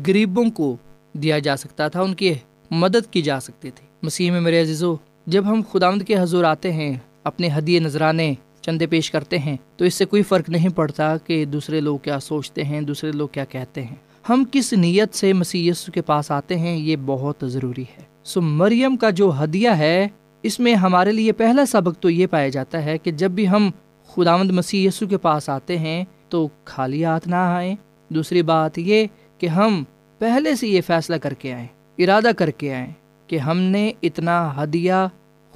غریبوں 0.07 0.51
کو 0.51 0.77
دیا 1.13 1.39
جا 1.39 1.57
سکتا 1.57 1.89
تھا، 1.89 2.03
ان 2.03 2.15
کی 2.15 2.35
مدد 2.71 3.13
کی 3.13 3.23
جا 3.23 3.41
سکتی 3.41 3.71
تھی۔ 3.71 3.87
مسیح 4.03 4.31
میں 4.31 4.41
میرے 4.41 4.63
عزیزو، 4.63 4.97
جب 5.27 5.45
ہم 5.51 5.61
خداوند 5.73 6.03
کے 6.03 6.19
حضور 6.19 6.45
آتے 6.45 6.73
ہیں، 6.73 6.97
اپنے 7.25 7.49
ہدیے 7.59 7.79
نذرانے 7.79 8.35
چندے 8.61 8.87
پیش 8.87 9.11
کرتے 9.11 9.39
ہیں، 9.39 9.57
تو 9.77 9.85
اس 9.85 9.95
سے 9.95 10.05
کوئی 10.05 10.23
فرق 10.23 10.49
نہیں 10.49 10.69
پڑتا 10.69 11.17
کہ 11.17 11.45
دوسرے 11.45 11.81
لوگ 11.81 11.99
کیا 11.99 12.21
سوچتے 12.21 12.65
ہیں، 12.65 12.81
دوسرے 12.81 13.13
لوگ 13.13 13.29
کیا 13.29 13.45
کہتے 13.45 13.85
ہیں۔ 13.85 13.95
ہم 14.29 14.45
کس 14.53 14.73
نیت 14.73 15.15
سے 15.15 15.33
مسیح 15.33 15.71
یسو 15.71 15.93
کے 15.93 16.03
پاس 16.03 16.31
آتے 16.31 16.59
ہیں، 16.59 16.77
یہ 16.77 16.97
بہت 17.05 17.45
ضروری 17.47 17.83
ہے۔ 17.83 18.03
سو 18.25 18.41
مریم 18.41 18.97
کا 18.97 19.11
جو 19.11 19.31
ہدیہ 19.45 19.71
ہے، 19.71 20.09
اس 20.43 20.61
میں 20.61 20.75
ہمارے 20.75 21.13
لیے 21.13 21.33
پہلا 21.33 21.67
سبق 21.67 22.01
تو 22.01 22.11
یہ 22.11 22.27
پایا 22.27 22.49
جاتا 22.49 22.85
ہے 22.85 22.99
کہ 22.99 23.11
جب 23.11 23.31
بھی 23.31 23.49
ہم 23.49 23.71
خداوند 24.09 24.51
مسیح 24.51 24.89
یسو 24.89 25.07
کے 25.07 25.19
پاس 25.19 25.49
آتے 25.49 25.79
ہیں، 25.79 26.05
تو 26.29 26.49
خالی 26.65 27.05
ہاتھ 27.05 27.29
نہ 27.29 27.35
آئیں۔ 27.35 27.75
دوسری 28.09 28.43
بات 28.43 28.79
یہ 28.79 29.07
کہ 29.39 29.47
ہم 29.47 29.85
پہلے 30.19 30.57
سے 30.57 30.69
یہ 30.69 30.81
فیصلہ 30.87 31.17
کر 31.17 31.35
کے 31.35 31.53
آئیں، 31.53 31.67
ارادہ 31.99 32.31
کر 32.37 32.51
کے 32.51 32.75
آئیں 32.75 32.93
کہ 33.27 33.39
ہم 33.39 33.59
نے 33.59 33.93
اتنا 34.03 34.63
ہدیہ 34.63 35.09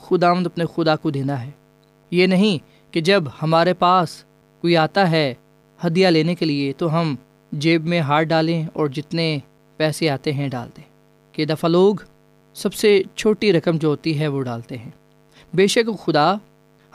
خدا 0.03 0.31
اپنے 0.31 0.65
خدا 0.75 0.97
کو 0.97 1.11
دینا 1.11 1.47
ہے۔ 1.47 1.51
یہ 2.11 2.27
نہیں 2.27 2.59
کہ 2.95 3.01
جب 3.01 3.25
ہمارے 3.43 3.75
پاس 3.75 4.25
کوئی 4.61 4.77
آتا 4.77 5.11
ہے 5.11 5.35
ہدیہ 5.87 6.07
لینے 6.07 6.35
کے 6.35 6.47
لیے، 6.47 6.73
تو 6.73 7.01
ہم 7.01 7.15
جیب 7.53 7.87
میں 7.87 8.01
ہاتھ 8.01 8.25
ڈالیں 8.25 8.67
اور 8.73 8.87
جتنے 8.87 9.39
پیسے 9.77 10.11
آتے 10.11 10.33
ہیں 10.33 10.49
ڈال 10.49 10.69
دیں۔ 10.77 10.85
کہ 11.33 11.45
دفعہ 11.45 11.69
لوگ 11.71 11.95
سب 12.55 12.75
سے 12.75 13.03
چھوٹی 13.15 13.53
رقم 13.53 13.77
جو 13.77 13.89
ہوتی 13.89 14.21
ہے 14.21 14.29
وہ 14.29 14.43
ڈالتے 14.43 14.79
ہیں۔ 14.79 14.91
بے 15.55 15.67
شک 15.67 16.05
خدا 16.05 16.35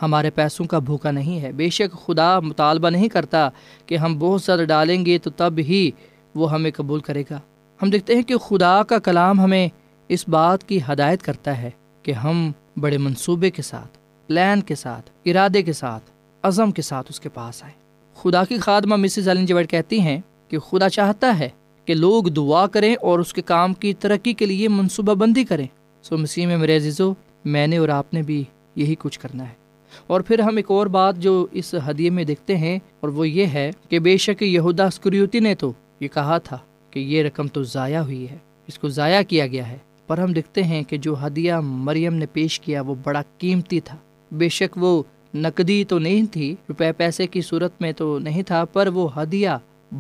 ہمارے 0.02 0.30
پیسوں 0.30 0.65
کا 0.65 0.80
بھوکا 0.80 1.12
نہیں 1.12 1.41
ہے۔ 1.41 1.52
بے 1.52 1.70
شک 1.70 2.06
خدا 2.06 2.39
مطالبہ 2.39 2.89
نہیں 2.89 3.10
کرتا 3.10 3.50
کہ 3.86 3.98
ہم 3.98 4.20
بہت 4.20 4.41
زیادہ 4.41 4.63
ڈالیں 4.68 5.06
گے 5.06 5.18
تو 5.18 5.30
تب 5.30 5.54
ہی 5.58 5.91
وہ 6.36 6.52
ہمیں 6.52 6.72
قبول 6.76 7.00
کرے 7.00 7.24
گا۔ 7.32 7.39
ہم 7.82 7.89
دیکھتے 7.89 8.15
ہیں 8.15 8.24
کہ 8.24 8.38
خدا 8.38 8.84
کا 8.84 9.00
کلام 9.00 9.39
ہمیں 9.39 9.68
اس 10.08 10.28
بات 10.28 10.63
کی 10.63 10.80
ہدایت 10.91 11.22
کرتا 11.22 11.58
ہے 11.58 11.70
کہ 12.04 12.12
ہم 12.12 12.52
بڑے 12.78 12.98
منصوبے 12.98 13.52
کے 13.52 13.62
ساتھ، 13.62 13.98
پلان 14.28 14.62
کے 14.62 14.76
ساتھ، 14.76 15.10
ارادے 15.26 15.62
کے 15.62 15.74
ساتھ، 15.74 16.12
عزم 16.44 16.72
کے 16.72 16.82
ساتھ 16.82 17.08
اس 17.10 17.20
کے 17.20 17.30
پاس 17.30 17.63
آئے 17.63 17.74
خدا 18.15 18.44
کی 18.44 18.58
خادمہ 18.58 18.96
مسز 18.96 19.30
علن 19.30 19.46
جویڈ 19.46 19.70
کہتی 19.70 20.02
ہیں 20.02 20.22
کہ 20.48 20.60
خدا 20.60 20.90
چاہتا 20.90 21.40
ہے 21.40 21.50
کہ 21.86 21.94
لوگ 21.94 22.24
دعا 22.24 22.68
کریں 22.68 22.96
اور 23.02 23.20
اس 23.20 23.34
کے 23.34 23.42
کام 23.42 23.74
کی 23.74 23.94
ترقی 23.94 24.34
کے 24.34 24.46
لیے 24.46 24.68
منصوبہ 24.68 25.14
بندی 25.14 25.44
کریں۔ 25.44 25.68
سو 26.04 26.18
مسیح 26.18 26.48
میں 26.48 26.58
میرے 26.58 26.78
عزیزو، 26.78 27.14
میں 27.46 27.68
نے 27.68 27.78
اور 27.78 27.90
آپ 27.90 28.14
نے 28.14 28.22
بھی 28.22 28.44
یہی 28.76 28.96
کچھ 29.00 29.20
کرنا 29.20 29.44
ہے۔ 29.44 29.54
اور 30.08 30.22
پھر 30.22 30.40
ہم 30.40 30.56
ایک 30.56 30.72
اور 30.72 30.88
بات 30.88 31.18
جو 31.18 31.48
اس 31.52 31.76
ہدیے 31.90 32.10
میں 32.10 32.24
دیکھتے 32.24 32.58
ہیں، 32.58 32.80
اور 33.00 33.10
وہ 33.10 33.28
یہ 33.30 33.46
ہے 33.46 33.72
کہ 33.90 34.00
بے 34.00 34.18
شک 34.18 34.44
یہودا 34.44 34.86
اسکریوتی 34.86 35.40
نے 35.40 35.56
تو 35.56 35.72
یہ 36.00 36.08
کہا 36.08 36.38
تھا 36.38 36.58
کہ 36.92 37.00
یہ 37.00 37.24
رقم 37.24 37.48
تو 37.48 37.64
ضائع 37.64 38.02
ہوئی 38.02 38.30
ہے، 38.32 38.38
اس 38.68 38.80
کو 38.80 38.90
ضائع 38.90 39.22
کیا 39.22 39.48
گیا 39.48 39.70
ہے۔ 39.70 39.78
پر 40.08 40.18
ہم 40.18 40.34
دیکھتے 40.34 40.64
ہیں 40.64 40.84
کہ 40.84 40.98
جو 40.98 41.16
ہدیہ 41.28 41.54
مریم 41.64 42.14
نے 42.14 42.26
پیش 42.26 42.60
کیا 42.60 42.82
وہ 42.82 42.96
بڑا 43.04 43.22
قیمتی 43.38 43.80
تھا۔ 43.80 43.98
بے 44.32 44.50
شک 44.50 44.78
وہ 44.78 45.04
نقدی 45.34 45.84
تو 45.84 46.00
نہیں 46.00 46.26
تھی، 46.32 46.56
روپے 46.70 46.92
پیسے 46.92 47.28
کی 47.28 47.42
صورت 47.42 47.82
میں 47.82 47.92
تو 47.92 48.20
نہیں 48.20 48.44
تھا، 48.44 48.66
پر 48.66 48.88
وہ 48.88 49.22
ہدیہ 49.22 49.50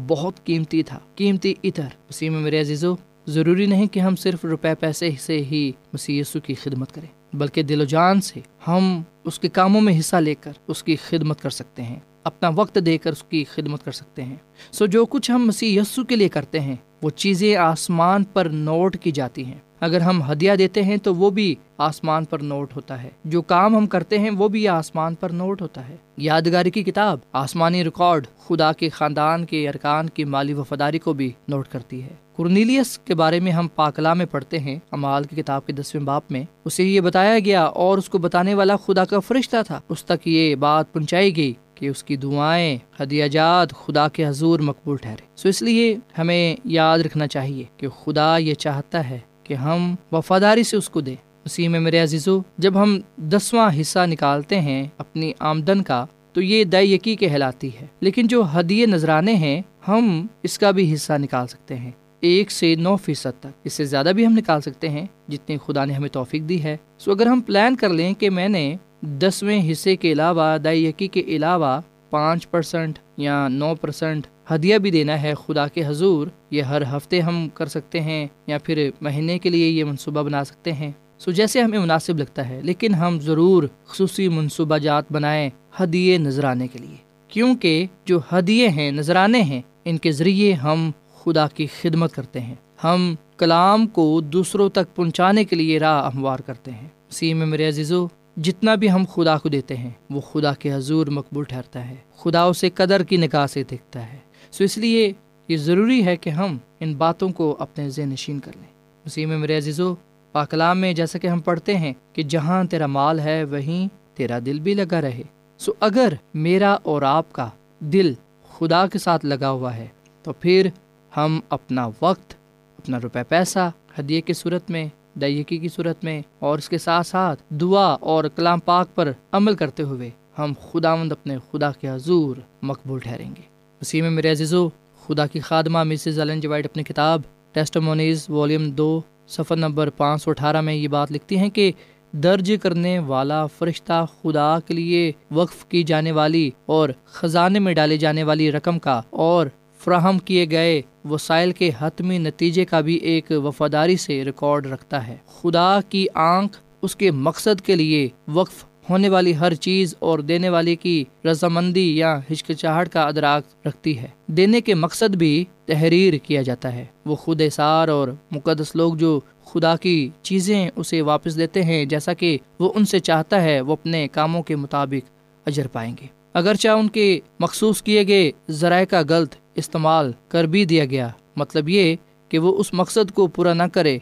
بہت 0.07 0.45
قیمتی 0.45 0.83
تھا، 0.83 0.99
قیمتی 1.15 1.53
اتر۔ 1.63 1.87
اسی 2.09 2.29
میں 2.29 2.39
میرے 2.39 2.61
عزیزو، 2.61 2.95
ضروری 3.27 3.65
نہیں 3.65 3.87
کہ 3.87 3.99
ہم 3.99 4.15
صرف 4.15 4.45
روپے 4.45 4.75
پیسے 4.79 5.09
سے 5.19 5.37
ہی 5.37 5.71
مسی 5.93 6.21
کی 6.43 6.53
خدمت 6.53 6.91
کریں، 6.91 7.35
بلکہ 7.35 7.63
دل 7.63 7.81
و 7.81 7.83
جان 7.83 8.21
سے 8.21 8.39
ہم 8.67 9.01
اس 9.23 9.39
کے 9.39 9.47
کاموں 9.49 9.81
میں 9.81 9.99
حصہ 9.99 10.15
لے 10.15 10.35
کر 10.35 10.51
اس 10.67 10.83
کی 10.83 10.95
خدمت 10.95 11.41
کر 11.41 11.49
سکتے 11.49 11.83
ہیں، 11.83 11.99
اپنا 12.23 12.49
وقت 12.55 12.77
دے 12.85 12.97
کر 12.97 13.11
اس 13.11 13.23
کی 13.23 13.43
خدمت 13.43 13.85
کر 13.85 13.91
سکتے 13.91 14.23
ہیں۔ 14.23 14.35
سو 14.71 14.85
جو 14.85 15.05
کچھ 15.05 15.31
ہم 15.31 15.47
مسیح 15.47 15.81
یسو 15.81 16.03
کے 16.03 16.15
لیے 16.15 16.29
کرتے 16.29 16.59
ہیں، 16.59 16.75
وہ 17.01 17.09
چیزیں 17.09 17.55
آسمان 17.55 18.23
پر 18.23 18.45
نوٹ 18.45 18.97
کی 18.97 19.11
جاتی 19.11 19.45
ہیں۔ 19.45 19.59
اگر 19.79 20.01
ہم 20.01 20.31
ہدیہ 20.31 20.51
دیتے 20.53 20.83
ہیں 20.83 20.97
تو 20.97 21.15
وہ 21.15 21.29
بھی 21.29 21.55
آسمان 21.77 22.25
پر 22.25 22.39
نوٹ 22.39 22.75
ہوتا 22.75 23.03
ہے۔ 23.03 23.09
جو 23.25 23.41
کام 23.41 23.75
ہم 23.75 23.85
کرتے 23.85 24.19
ہیں 24.19 24.29
وہ 24.29 24.47
بھی 24.47 24.67
آسمان 24.67 25.15
پر 25.15 25.29
نوٹ 25.29 25.61
ہوتا 25.61 25.89
ہے۔ 25.89 25.95
یادگاری 26.17 26.71
کی 26.71 26.83
کتاب 26.83 27.19
آسمانی 27.31 27.83
ریکارڈ 27.83 28.27
خدا 28.47 28.71
کے 28.71 28.89
خاندان 28.89 29.45
کے 29.45 29.69
ارکان 29.69 30.09
کی 30.09 30.23
مالی 30.23 30.53
وفاداری 30.53 30.99
کو 30.99 31.13
بھی 31.13 31.31
نوٹ 31.47 31.67
کرتی 31.67 32.03
ہے۔ 32.03 32.09
کرنیلیس 32.37 32.97
کے 32.97 33.15
بارے 33.15 33.39
میں 33.39 33.51
ہم 33.51 33.67
پاکلا 33.75 34.13
میں 34.13 34.25
پڑھتے 34.25 34.59
ہیں۔ 34.59 34.79
امال 34.91 35.23
کی 35.23 35.41
کتاب 35.41 35.65
کے 35.65 35.73
دسویں 35.73 36.03
باپ 36.03 36.23
میں 36.31 36.43
اسے 36.65 36.83
یہ 36.83 37.01
بتایا 37.01 37.39
گیا 37.39 37.63
اور 37.63 37.97
اس 37.97 38.09
کو 38.09 38.17
بتانے 38.17 38.53
والا 38.53 38.75
خدا 38.75 39.05
کا 39.05 39.19
فرشتہ 39.19 39.57
تھا۔ 39.67 39.81
اس 39.89 40.05
تک 40.05 40.27
یہ 40.27 40.55
بات 40.55 40.93
پہنچائی 40.93 41.35
گئی 41.35 41.53
کہ 41.75 41.87
اس 41.87 42.03
کی 42.03 42.15
دعائیں 42.15 42.77
ہدیہ 43.01 43.27
جات 43.27 43.69
خدا 43.71 44.07
کے 44.07 44.27
حضور 44.27 44.59
مقبول 44.59 44.97
ٹھہرے۔ 44.97 45.25
سو 45.35 45.49
اس 45.49 45.61
لیے 45.61 45.97
ہمیں 46.17 46.55
یاد 46.63 46.99
رکھنا 46.99 47.27
چاہیے 47.27 47.63
کہ 47.77 47.87
خدا 47.89 48.37
یہ 48.37 48.53
چاہتا 48.53 49.09
ہے 49.09 49.19
کہ 49.45 49.53
ہم 49.53 49.95
وفاداری 50.11 50.63
سے 50.63 50.77
اس 50.77 50.89
کو 50.89 51.01
دیں۔ 51.01 51.15
اسی 51.45 51.67
میں 51.67 51.79
میرے 51.79 51.99
عزیزو، 51.99 52.41
جب 52.57 52.81
ہم 52.81 52.99
دسواں 53.17 53.81
حصہ 53.81 53.99
نکالتے 54.05 54.61
ہیں 54.61 54.87
اپنی 54.97 55.31
آمدن 55.39 55.83
کا، 55.83 56.05
تو 56.33 56.41
یہ 56.41 56.63
دے 56.63 56.83
یقی 56.83 57.15
کہلاتی 57.15 57.69
ہے۔ 57.81 57.87
لیکن 57.99 58.27
جو 58.27 58.43
ہدیے 58.59 58.85
نذرانے 58.85 59.35
ہیں، 59.35 59.61
ہم 59.87 60.27
اس 60.43 60.59
کا 60.59 60.71
بھی 60.71 60.93
حصہ 60.93 61.13
نکال 61.13 61.47
سکتے 61.47 61.75
ہیں۔ 61.75 61.91
ایک 62.19 62.51
سے 62.51 62.75
نو 62.75 62.95
فیصد 62.95 63.39
تک۔ 63.39 63.47
اس 63.63 63.73
سے 63.73 63.85
زیادہ 63.85 64.11
بھی 64.15 64.25
ہم 64.25 64.33
نکال 64.37 64.61
سکتے 64.61 64.89
ہیں، 64.89 65.05
جتنی 65.27 65.57
خدا 65.65 65.85
نے 65.85 65.93
ہمیں 65.93 66.09
توفیق 66.09 66.41
دی 66.49 66.63
ہے۔ 66.63 66.77
سو 66.97 67.11
اگر 67.11 67.25
ہم 67.25 67.41
پلان 67.41 67.75
کر 67.75 67.89
لیں 67.89 68.13
کہ 68.13 68.29
میں 68.29 68.49
نے 68.49 68.75
دسویں 69.01 69.71
حصے 69.71 69.95
کے 69.95 70.11
علاوہ 70.11 70.57
دائی 70.57 70.85
یقی 70.85 71.07
کے 71.07 71.19
علاوہ 71.19 71.81
پانچ 72.09 72.49
پرسنٹ 72.49 72.99
یا 73.17 73.47
نو 73.47 73.75
پرسنٹ 73.81 74.27
ہدیہ 74.53 74.77
بھی 74.77 74.91
دینا 74.91 75.21
ہے 75.21 75.33
خدا 75.47 75.67
کے 75.67 75.85
حضور، 75.85 76.27
یہ 76.51 76.61
ہر 76.61 76.81
ہفتے 76.81 77.21
ہم 77.21 77.49
کر 77.53 77.65
سکتے 77.65 78.01
ہیں 78.01 78.27
یا 78.47 78.57
پھر 78.63 78.89
مہینے 79.01 79.39
کے 79.39 79.49
لیے 79.49 79.69
یہ 79.69 79.83
منصوبہ 79.83 80.23
بنا 80.23 80.43
سکتے 80.43 80.73
ہیں۔ 80.73 80.91
سو 81.19 81.31
جیسے 81.31 81.61
ہمیں 81.61 81.79
مناسب 81.79 82.19
لگتا 82.19 82.49
ہے، 82.49 82.59
لیکن 82.63 82.95
ہم 82.95 83.19
ضرور 83.19 83.63
خصوصی 83.85 84.29
منصوبہ 84.29 84.77
جات 84.77 85.11
بنائیں 85.11 85.49
ہدیے 85.83 86.17
نذرانے 86.17 86.67
کے 86.67 86.79
لیے۔ 86.79 86.95
کیونکہ 87.27 87.85
جو 88.05 88.19
ہدیے 88.31 88.69
ہیں، 88.69 88.91
نذرانے 88.91 89.41
ہیں، 89.41 89.61
ان 89.85 89.97
کے 89.97 90.11
ذریعے 90.11 90.53
ہم 90.53 90.91
خدا 91.23 91.47
کی 91.47 91.67
خدمت 91.81 92.13
کرتے 92.13 92.39
ہیں۔ 92.39 92.55
ہم 92.83 93.15
کلام 93.37 93.87
کو 93.87 94.21
دوسروں 94.21 94.69
تک 94.69 94.95
پہنچانے 94.95 95.43
کے 95.43 95.55
لیے 95.55 95.79
راہ 95.79 96.09
ہموار 96.15 96.39
کرتے 96.39 96.71
ہیں۔ 96.71 96.87
اسی 97.09 97.33
میں 97.33 97.45
میرے 97.45 97.67
عزیزو، 97.67 98.07
جتنا 98.37 98.75
بھی 98.75 98.91
ہم 98.91 99.03
خدا 99.13 99.37
کو 99.37 99.49
دیتے 99.49 99.77
ہیں، 99.77 99.89
وہ 100.09 100.21
خدا 100.21 100.53
کے 100.53 100.73
حضور 100.73 101.07
مقبول 101.07 101.43
ٹھہرتا 101.43 101.89
ہے۔ 101.89 101.95
خدا 102.15 102.43
اسے 102.43 102.69
قدر 102.69 103.03
کی 103.03 103.17
نکاح 103.17 103.47
سے 103.47 103.63
دیکھتا 103.63 104.13
ہے۔ 104.13 104.24
سو 104.57 104.63
اس 104.63 104.77
لیے 104.77 105.13
یہ 105.47 105.57
ضروری 105.57 106.05
ہے 106.05 106.17
کہ 106.17 106.29
ہم 106.29 106.57
ان 106.79 106.93
باتوں 106.93 107.29
کو 107.29 107.55
اپنے 107.59 107.89
ذہن 107.89 108.09
نشین 108.09 108.39
کر 108.39 108.51
لیں۔ 108.55 108.67
اسی 109.05 109.25
میں 109.25 109.37
میرے 109.37 109.57
عزیزو، 109.57 109.95
پاکلام 110.31 110.79
میں 110.79 110.93
جیسا 110.93 111.19
کہ 111.19 111.27
ہم 111.27 111.39
پڑھتے 111.39 111.77
ہیں 111.77 111.93
کہ 112.13 112.23
جہاں 112.23 112.63
تیرا 112.63 112.87
مال 112.87 113.19
ہے 113.19 113.43
وہیں 113.43 113.87
تیرا 114.17 114.39
دل 114.45 114.59
بھی 114.59 114.73
لگا 114.73 115.01
رہے۔ 115.01 115.21
سو 115.57 115.71
اگر 115.79 116.13
میرا 116.33 116.77
اور 116.83 117.01
آپ 117.01 117.33
کا 117.33 117.49
دل 117.79 118.13
خدا 118.49 118.87
کے 118.87 118.97
ساتھ 118.97 119.25
لگا 119.25 119.49
ہوا 119.49 119.75
ہے، 119.75 119.87
تو 120.23 120.33
پھر 120.33 120.69
ہم 121.17 121.39
اپنا 121.49 121.87
وقت، 122.01 122.33
اپنا 122.77 122.99
روپے 123.03 123.23
پیسہ 123.23 123.71
ہدیے 123.99 124.21
کی 124.21 124.33
صورت 124.33 124.69
میں 124.71 124.87
دائیکی 125.21 125.57
کی 125.57 125.67
صورت 125.67 126.03
میں 126.03 126.21
اور 126.39 126.57
اس 126.57 126.69
کے 126.69 126.77
ساتھ 126.77 127.07
ساتھ 127.07 127.43
دعا 127.49 127.93
اور 127.93 128.23
کلام 128.35 128.59
پاک 128.59 128.95
پر 128.95 129.11
عمل 129.31 129.55
کرتے 129.55 129.83
ہوئے 129.83 130.09
ہم 130.39 130.53
خدا 130.71 130.95
مند 130.95 131.11
اپنے 131.11 131.37
خدا 131.51 131.71
کے 131.71 131.89
حضور 131.89 132.35
مقبول 132.61 132.99
ٹھہریں 132.99 133.29
گے۔ 133.29 133.54
اسی 133.85 134.01
میں 134.01 134.09
میرے 134.09 134.31
عزیزو، 134.31 134.69
خدا 135.05 135.27
کی 135.27 135.39
خادمہ 135.39 135.83
مسز 135.83 136.19
الن 136.19 136.39
جوائڈ 136.39 136.65
جی 136.65 136.69
اپنی 136.71 136.83
کتاب 136.83 137.21
ٹیسٹمونیز 137.51 138.29
والیوم 138.29 138.69
دو 138.69 139.01
صفر 139.27 139.55
نمبر 139.55 139.89
پانچ 139.89 140.23
سو 140.23 140.31
اٹھارہ 140.31 140.61
میں 140.61 140.73
یہ 140.73 140.87
بات 140.87 141.11
لکھتی 141.11 141.37
ہیں 141.37 141.49
کہ 141.49 141.71
درج 142.11 142.53
کرنے 142.63 142.99
والا 142.99 143.45
فرشتہ 143.45 144.05
خدا 144.21 144.59
کے 144.67 144.73
لیے 144.73 145.11
وقف 145.31 145.65
کی 145.65 145.83
جانے 145.83 146.11
والی 146.11 146.51
اور 146.65 146.89
خزانے 147.05 147.59
میں 147.59 147.73
ڈالے 147.73 147.97
جانے 147.97 148.23
والی 148.23 148.51
رقم 148.51 148.79
کا 148.79 149.01
اور 149.09 149.47
فراہم 149.79 150.19
کیے 150.19 150.45
گئے 150.51 150.81
وسائل 151.09 151.51
کے 151.51 151.71
حتمی 151.79 152.17
نتیجے 152.17 152.65
کا 152.65 152.81
بھی 152.81 152.95
ایک 152.95 153.31
وفاداری 153.31 153.97
سے 153.97 154.25
ریکارڈ 154.25 154.65
رکھتا 154.65 155.07
ہے۔ 155.07 155.17
خدا 155.41 155.79
کی 155.89 156.07
آنکھ 156.13 156.57
اس 156.81 156.95
کے 156.95 157.11
مقصد 157.11 157.61
کے 157.61 157.75
لیے 157.75 158.09
وقف 158.27 158.65
ہونے 158.89 159.09
والی 159.09 159.37
ہر 159.37 159.53
چیز 159.53 159.95
اور 159.99 160.19
دینے 160.19 160.49
والے 160.49 160.75
کی 160.75 161.05
رضامندی 161.25 161.97
یا 161.97 162.19
ہچکچاہٹ 162.31 162.89
کا 162.89 163.03
ادراک 163.03 163.67
رکھتی 163.67 163.99
ہے۔ 163.99 164.07
دینے 164.27 164.61
کے 164.61 164.73
مقصد 164.73 165.15
بھی 165.15 165.45
تحریر 165.65 166.13
کیا 166.13 166.41
جاتا 166.41 166.73
ہے۔ 166.73 166.85
وہ 167.05 167.15
خود 167.15 167.41
اثار 167.41 167.87
اور 167.87 168.07
مقدس 168.31 168.75
لوگ 168.75 168.95
جو 168.95 169.19
خدا 169.45 169.75
کی 169.75 170.09
چیزیں 170.21 170.69
اسے 170.75 171.01
واپس 171.01 171.37
دیتے 171.37 171.63
ہیں، 171.63 171.85
جیسا 171.85 172.13
کہ 172.13 172.37
وہ 172.59 172.71
ان 172.75 172.85
سے 172.85 172.99
چاہتا 172.99 173.43
ہے 173.43 173.61
وہ 173.61 173.73
اپنے 173.73 174.07
کاموں 174.07 174.43
کے 174.43 174.55
مطابق 174.55 175.09
اجر 175.45 175.67
پائیں 175.67 175.95
گے۔ 176.01 176.07
اگرچہ 176.33 176.67
ان 176.67 176.87
کے 176.87 177.19
مخصوص 177.39 177.81
کیے 177.81 178.07
گئے 178.07 178.31
ذرائع 178.49 178.85
کا 178.85 179.01
غلط 179.09 179.35
استعمال 179.55 180.11
کر 180.27 180.43
بھی 180.43 180.65
دیا 180.65 180.85
گیا 180.85 181.09
مطلب 181.35 181.69
یہ 181.69 181.95
کہ 182.29 182.39
وہ 182.39 182.57
اس 182.57 182.73
مقصد 182.73 183.11
کو 183.11 183.27
پورا 183.27 183.53
نہ 183.53 183.63
کرے 183.73 183.97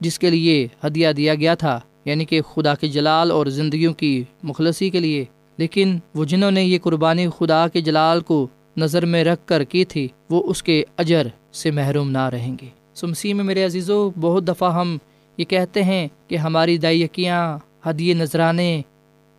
جس 0.00 0.18
کے 0.18 0.30
لیے 0.30 0.68
ہدیہ 0.86 1.08
دیا 1.16 1.34
گیا 1.34 1.54
تھا۔ 1.54 1.80
یعنی 2.04 2.24
کہ 2.24 2.42
خدا 2.42 2.74
کے 2.74 2.88
جلال 2.88 3.30
اور 3.30 3.46
زندگیوں 3.46 3.94
کی 3.94 4.24
مخلصی 4.42 4.90
کے 4.90 5.00
لیے۔ 5.00 5.24
لیکن 5.56 5.98
وہ 6.14 6.24
جنہوں 6.24 6.50
نے 6.50 6.64
یہ 6.64 6.78
قربانی 6.82 7.26
خدا 7.38 7.68
کے 7.68 7.80
جلال 7.80 8.20
کو 8.20 8.46
نظر 8.76 9.06
میں 9.06 9.24
رکھ 9.24 9.40
کر 9.46 9.64
کی 9.64 9.84
تھی، 9.84 10.08
وہ 10.30 10.42
اس 10.50 10.62
کے 10.62 10.84
اجر 10.96 11.26
سے 11.52 11.70
محروم 11.70 12.10
نہ 12.10 12.28
رہیں 12.28 12.56
گے۔ 12.62 12.66
سمسی 12.94 13.32
میں 13.32 13.44
میرے 13.44 13.64
عزیزوں 13.64 14.10
بہت 14.20 14.48
دفعہ 14.48 14.74
ہم 14.74 14.96
یہ 15.38 15.44
کہتے 15.44 15.82
ہیں 15.82 16.08
کہ 16.28 16.36
ہماری 16.36 16.78
دائیکیاں 16.78 17.58
ہدیے 17.86 18.14
نذرانے، 18.14 18.82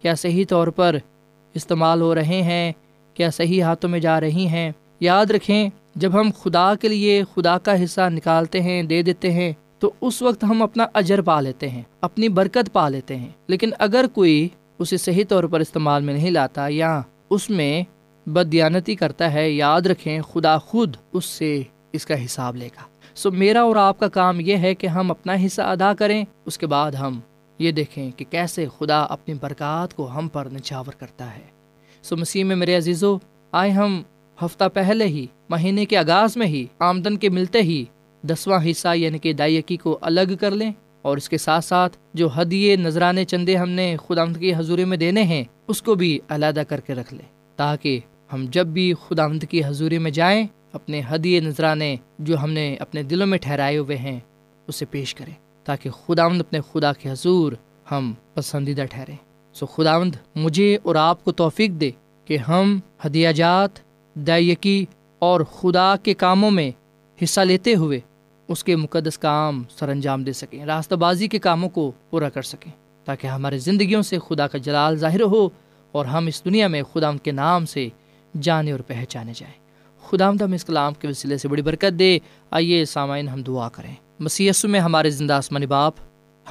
کیا 0.01 0.15
صحیح 0.15 0.45
طور 0.49 0.67
پر 0.67 0.95
استعمال 1.53 2.01
ہو 2.01 2.15
رہے 2.15 2.41
ہیں، 2.41 2.71
کیا 3.13 3.29
صحیح 3.29 3.63
ہاتھوں 3.63 3.89
میں 3.89 3.99
جا 3.99 4.21
رہی 4.21 4.47
ہیں۔ 4.47 4.71
یاد 4.99 5.25
رکھیں، 5.25 5.69
جب 5.95 6.19
ہم 6.19 6.29
خدا 6.43 6.73
کے 6.81 6.87
لیے 6.87 7.23
خدا 7.35 7.57
کا 7.57 7.83
حصہ 7.83 8.09
نکالتے 8.09 8.61
ہیں، 8.61 8.83
دے 8.83 9.01
دیتے 9.01 9.31
ہیں 9.31 9.53
تو 9.85 9.93
اس 10.01 10.21
وقت 10.21 10.43
ہم 10.43 10.61
اپنا 10.61 10.85
اجر 10.93 11.21
پا 11.21 11.41
لیتے 11.41 11.69
ہیں، 11.69 11.81
اپنی 12.01 12.29
برکت 12.29 12.73
پا 12.73 12.89
لیتے 12.89 13.15
ہیں۔ 13.15 13.29
لیکن 13.47 13.69
اگر 13.79 14.05
کوئی 14.13 14.49
اسے 14.79 14.97
صحیح 14.97 15.23
طور 15.29 15.43
پر 15.43 15.59
استعمال 15.59 16.03
میں 16.03 16.13
نہیں 16.13 16.31
لاتا 16.31 16.65
یا 16.69 17.01
اس 17.29 17.49
میں 17.49 17.83
بدیانتی 18.25 18.95
کرتا 18.95 19.33
ہے، 19.33 19.51
یاد 19.51 19.81
رکھیں 19.81 20.21
خدا 20.21 20.57
خود 20.57 20.95
اس 21.13 21.25
سے 21.25 21.61
اس 21.93 22.05
کا 22.05 22.25
حساب 22.25 22.55
لے 22.55 22.67
گا۔ 22.67 22.83
سو 23.15 23.31
میرا 23.31 23.61
اور 23.61 23.75
آپ 23.75 23.99
کا 23.99 24.07
کام 24.07 24.39
یہ 24.39 24.57
ہے 24.57 24.75
کہ 24.75 24.87
ہم 24.87 25.11
اپنا 25.11 25.33
حصہ 25.45 25.61
ادا 25.61 25.93
کریں، 25.93 26.25
اس 26.45 26.57
کے 26.57 26.67
بعد 26.67 26.91
ہم 26.91 27.19
یہ 27.59 27.71
دیکھیں 27.71 28.11
کہ 28.11 28.25
کیسے 28.29 28.65
خدا 28.77 29.01
اپنی 29.01 29.33
برکات 29.41 29.93
کو 29.93 30.09
ہم 30.09 30.27
پر 30.27 30.47
نچاور 30.53 30.91
کرتا 30.91 31.35
ہے۔ 31.35 31.47
سو 32.03 32.17
مسیح 32.17 32.43
میں 32.43 32.55
میرے 32.55 32.75
عزیزو، 32.75 33.17
آئے 33.51 33.71
ہم 33.71 34.03
ہفتہ 34.45 34.63
پہلے 34.73 35.05
ہی، 35.05 35.27
مہینے 35.49 35.85
کے 35.85 35.97
آغاز 35.97 36.37
میں 36.37 36.47
ہی، 36.47 36.65
آمدن 36.79 37.17
کے 37.17 37.29
ملتے 37.29 37.61
ہی 37.61 37.85
دسواں 38.29 38.59
حصہ 38.71 38.95
یعنی 38.95 39.17
کہ 39.17 39.33
دائیکی 39.33 39.77
کو 39.77 39.97
الگ 40.01 40.35
کر 40.39 40.51
لیں 40.51 40.71
اور 41.01 41.17
اس 41.17 41.29
کے 41.29 41.37
ساتھ 41.37 41.65
ساتھ 41.65 41.97
جو 42.13 42.27
ہدیے 42.37 42.75
نذرانے 42.75 43.23
چندے 43.25 43.55
ہم 43.55 43.69
نے 43.69 43.95
خدا 44.07 44.21
آمد 44.21 44.39
کی 44.39 44.53
حضوری 44.55 44.85
میں 44.85 44.97
دینے 44.97 45.23
ہیں، 45.23 45.43
اس 45.67 45.81
کو 45.81 45.95
بھی 45.95 46.19
علیحدہ 46.29 46.63
کر 46.69 46.79
کے 46.79 46.95
رکھ 46.95 47.13
لیں 47.13 47.25
تاکہ 47.55 47.99
ہم 48.33 48.45
جب 48.51 48.67
بھی 48.67 48.93
خدا 49.07 49.23
آمد 49.23 49.45
کی 49.49 49.63
حضوری 49.65 49.97
میں 49.97 50.11
جائیں، 50.11 50.45
اپنے 50.73 51.01
ہدیے 51.11 51.39
نذرانے 51.39 51.95
جو 52.19 52.37
ہم 52.37 52.51
نے 52.51 52.75
اپنے 52.79 53.03
دلوں 53.03 53.27
میں 53.27 53.37
ٹھہرائے 53.37 53.77
ہوئے 53.77 53.97
ہیں، 53.97 54.19
اسے 54.67 54.85
پیش 54.85 55.13
کریں 55.15 55.33
تاکہ 55.65 55.89
خدا 55.89 56.23
آمد 56.23 56.39
اپنے 56.39 56.59
خدا 56.71 56.93
کے 56.93 57.09
حضور 57.09 57.53
ہم 57.91 58.13
پسندیدہ 58.33 58.85
ٹھہریں۔ 58.85 59.15
سو 59.55 59.65
خدا 59.65 59.93
آمد 59.95 60.15
مجھے 60.35 60.77
اور 60.83 60.95
آپ 60.95 61.23
کو 61.23 61.31
توفیق 61.31 61.71
دے 61.71 61.91
کہ 62.27 62.37
ہم 62.37 62.79
ہدیہ 63.05 63.31
جات، 63.31 63.79
دائیکی 64.15 64.85
اور 65.21 65.41
خدا 65.51 65.95
کے 66.03 66.13
کاموں 66.13 66.51
میں 66.51 66.69
حصہ 67.17 67.41
لیتے 67.41 67.75
ہوئے 67.75 67.99
اس 68.47 68.63
کے 68.63 68.75
مقدس 68.75 69.17
کام 69.17 69.63
سر 69.69 69.89
انجام 69.89 70.23
دے 70.23 70.33
سکیں، 70.33 70.65
راستہ 70.65 70.95
بازی 70.95 71.27
کے 71.27 71.39
کاموں 71.39 71.69
کو 71.69 71.91
پورا 72.09 72.29
کر 72.29 72.41
سکیں، 72.41 72.71
تاکہ 73.05 73.27
ہمارے 73.27 73.57
زندگیوں 73.57 74.01
سے 74.01 74.17
خدا 74.27 74.47
کا 74.47 74.57
جلال 74.57 74.97
ظاہر 74.97 75.21
ہو 75.21 75.49
اور 75.91 76.05
ہم 76.05 76.27
اس 76.27 76.45
دنیا 76.45 76.67
میں 76.67 76.83
خدا 76.93 77.09
ان 77.09 77.17
کے 77.17 77.31
نام 77.31 77.65
سے 77.65 77.89
جانے 78.41 78.71
اور 78.71 78.79
پہچانے 78.79 79.31
جائیں۔ 79.35 79.65
خدا 80.09 80.29
ہم 80.29 80.53
اس 80.53 80.65
کلام 80.65 80.93
کے 80.93 81.07
وسیلے 81.07 81.37
سے 81.37 81.47
بڑی 81.47 81.61
برکت 81.61 81.99
دے۔ 81.99 82.19
آئیے 82.51 82.85
سامعین، 82.85 83.27
ہم 83.27 83.41
دعا 83.41 83.69
کریں۔ 83.69 83.95
مسی 84.19 84.49
میں 84.63 84.79
ہمارے 84.79 85.09
زندہ 85.09 85.33
آسمانی 85.33 85.65
باپ، 85.65 85.93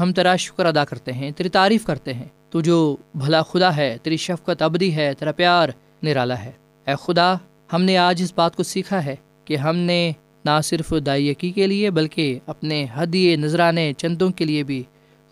ہم 0.00 0.12
تیرا 0.12 0.36
شکر 0.36 0.66
ادا 0.66 0.84
کرتے 0.84 1.12
ہیں، 1.12 1.30
تیری 1.30 1.48
تعریف 1.48 1.86
کرتے 1.86 2.14
ہیں۔ 2.14 2.28
تو 2.50 2.60
جو 2.60 2.96
بھلا 3.14 3.42
خدا 3.42 3.76
ہے، 3.76 3.96
تیری 4.02 4.16
شفقت 4.16 4.62
ابدی 4.62 4.96
ہے، 4.96 5.14
تیرا 5.14 5.32
پیار 5.32 5.68
نرالا 6.02 6.44
ہے۔ 6.44 6.52
اے 6.86 6.94
خدا، 7.00 7.34
ہم 7.72 7.82
نے 7.82 7.96
آج 7.96 8.22
اس 8.22 8.32
بات 8.36 8.56
کو 8.56 8.62
سیکھا 8.62 9.04
ہے 9.04 9.16
کہ 9.44 9.56
ہم 9.56 9.76
نے 9.76 10.12
نہ 10.44 10.60
صرف 10.64 10.94
دائیکی 11.06 11.50
کے 11.50 11.66
لیے 11.66 11.90
بلکہ 11.90 12.38
اپنے 12.46 12.86
حدیے 12.96 13.36
نذرانے 13.36 13.92
چندوں 13.98 14.30
کے 14.30 14.44
لیے 14.44 14.62
بھی 14.62 14.82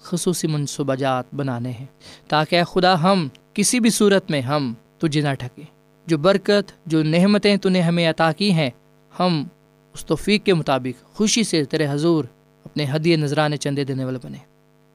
خصوصی 0.03 0.47
منصوبہ 0.47 0.95
جات 0.95 1.35
بنانے 1.35 1.71
ہیں۔ 1.71 1.87
تاکہ 2.29 2.65
خدا 2.65 3.03
ہم 3.03 3.29
کسی 3.55 3.81
بھی 3.81 3.91
صورت 3.91 4.31
میں 4.31 4.41
ہم 4.41 4.75
تجھے 4.99 5.21
نہ 5.21 5.35
ٹھکیں 5.35 5.65
جو 6.07 6.19
برکت، 6.19 6.73
جو 6.87 7.03
نعمتیں 7.03 7.57
تو 7.57 7.69
نے 7.69 7.81
ہمیں 7.81 8.11
عطا 8.11 8.33
کی 8.33 8.53
ہیں، 8.53 8.71
ہم 9.19 9.45
اس 9.95 10.05
توفیق 10.05 10.45
کے 10.45 10.55
مطابق 10.55 11.15
خوشی 11.15 11.43
سے 11.43 11.65
تیرے 11.65 11.87
حضور 11.91 12.25
اپنے 12.65 12.87
حدیے 12.91 13.17
نذرانے 13.17 13.57
چندے 13.57 13.85
دینے 13.85 14.05
والے 14.05 14.19
بنے۔ 14.23 14.39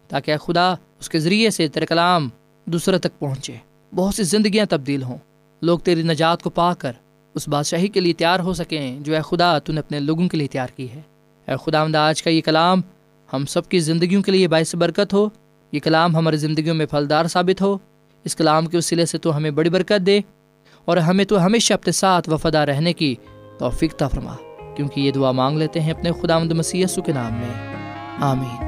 تاکہ 0.08 0.38
خدا 0.38 0.72
اس 0.72 1.10
کے 1.10 1.20
ذریعے 1.20 1.50
سے 1.50 1.68
تیرے 1.68 1.86
کلام 1.86 2.30
دوسرے 2.66 2.98
تک 2.98 3.20
پہنچے۔ 3.20 3.54
بہت 3.96 4.16
سی 4.16 4.24
زندگیاں 4.24 4.66
تبدیل 4.70 5.04
ہوں۔ 5.04 5.18
لوگ 5.62 5.80
تیری 5.80 6.02
نجات 6.02 6.44
کو 6.44 6.50
پا 6.50 6.74
کر 6.74 6.92
اس 7.38 7.47
بادشاہی 7.47 7.88
کے 7.88 8.00
لیے 8.00 8.13
تیار 8.13 8.39
ہو 8.39 8.54
سکیں 8.54 9.00
جو 9.00 9.15
اے 9.15 9.19
خدا 9.21 9.60
تو 9.60 9.73
نے 9.73 9.80
اپنے 9.80 10.00
لوگوں 10.00 10.28
کے 10.28 10.38
لیے 10.38 10.47
تیار 10.47 10.67
کی 10.76 10.91
ہے۔ 10.91 11.02
اے 11.47 11.56
خدا 11.65 11.82
آمد 11.82 11.95
آج 11.95 12.23
کا 12.23 12.30
یہ 12.30 12.41
کلام 12.41 12.82
ہم 13.34 13.45
سب 13.45 13.69
کی 13.69 13.80
زندگیوں 13.80 14.21
کے 14.21 14.32
لیے 14.32 14.47
باعث 14.47 14.76
برکت 14.76 15.13
ہو۔ 15.13 15.30
یہ 15.71 15.80
کلام 15.80 16.15
ہماری 16.15 16.38
زندگیوں 16.38 16.76
میں 16.76 16.86
پھلدار 16.86 17.26
ثابت 17.26 17.62
ہو۔ 17.62 17.78
اس 18.23 18.36
کلام 18.36 18.65
کے 18.65 18.78
وسیلے 18.78 19.06
سے 19.06 19.17
تو 19.17 19.38
ہمیں 19.38 19.52
بڑی 19.52 19.69
برکت 19.69 20.06
دے 20.06 20.19
اور 20.86 20.97
ہمیں 20.97 21.26
تو 21.26 21.45
ہمیشہ 21.45 21.73
اپنے 21.73 21.91
ساتھ 21.91 22.30
وفادہ 22.30 22.58
رہنے 22.58 22.93
کی 22.93 23.15
توفیق 23.60 24.00
فرما۔ 24.00 24.36
کیونکہ 24.76 25.02
یہ 25.02 25.12
دعا 25.12 25.32
مانگ 25.32 25.58
لیتے 25.58 25.80
ہیں 25.80 25.91
اپنے 25.91 26.12
خدا 26.21 26.39
مد 26.39 26.52
مسیح 26.52 26.86
کے 27.06 27.12
نام 27.12 27.34
میں۔ 27.34 27.76
آمین۔ 28.19 28.67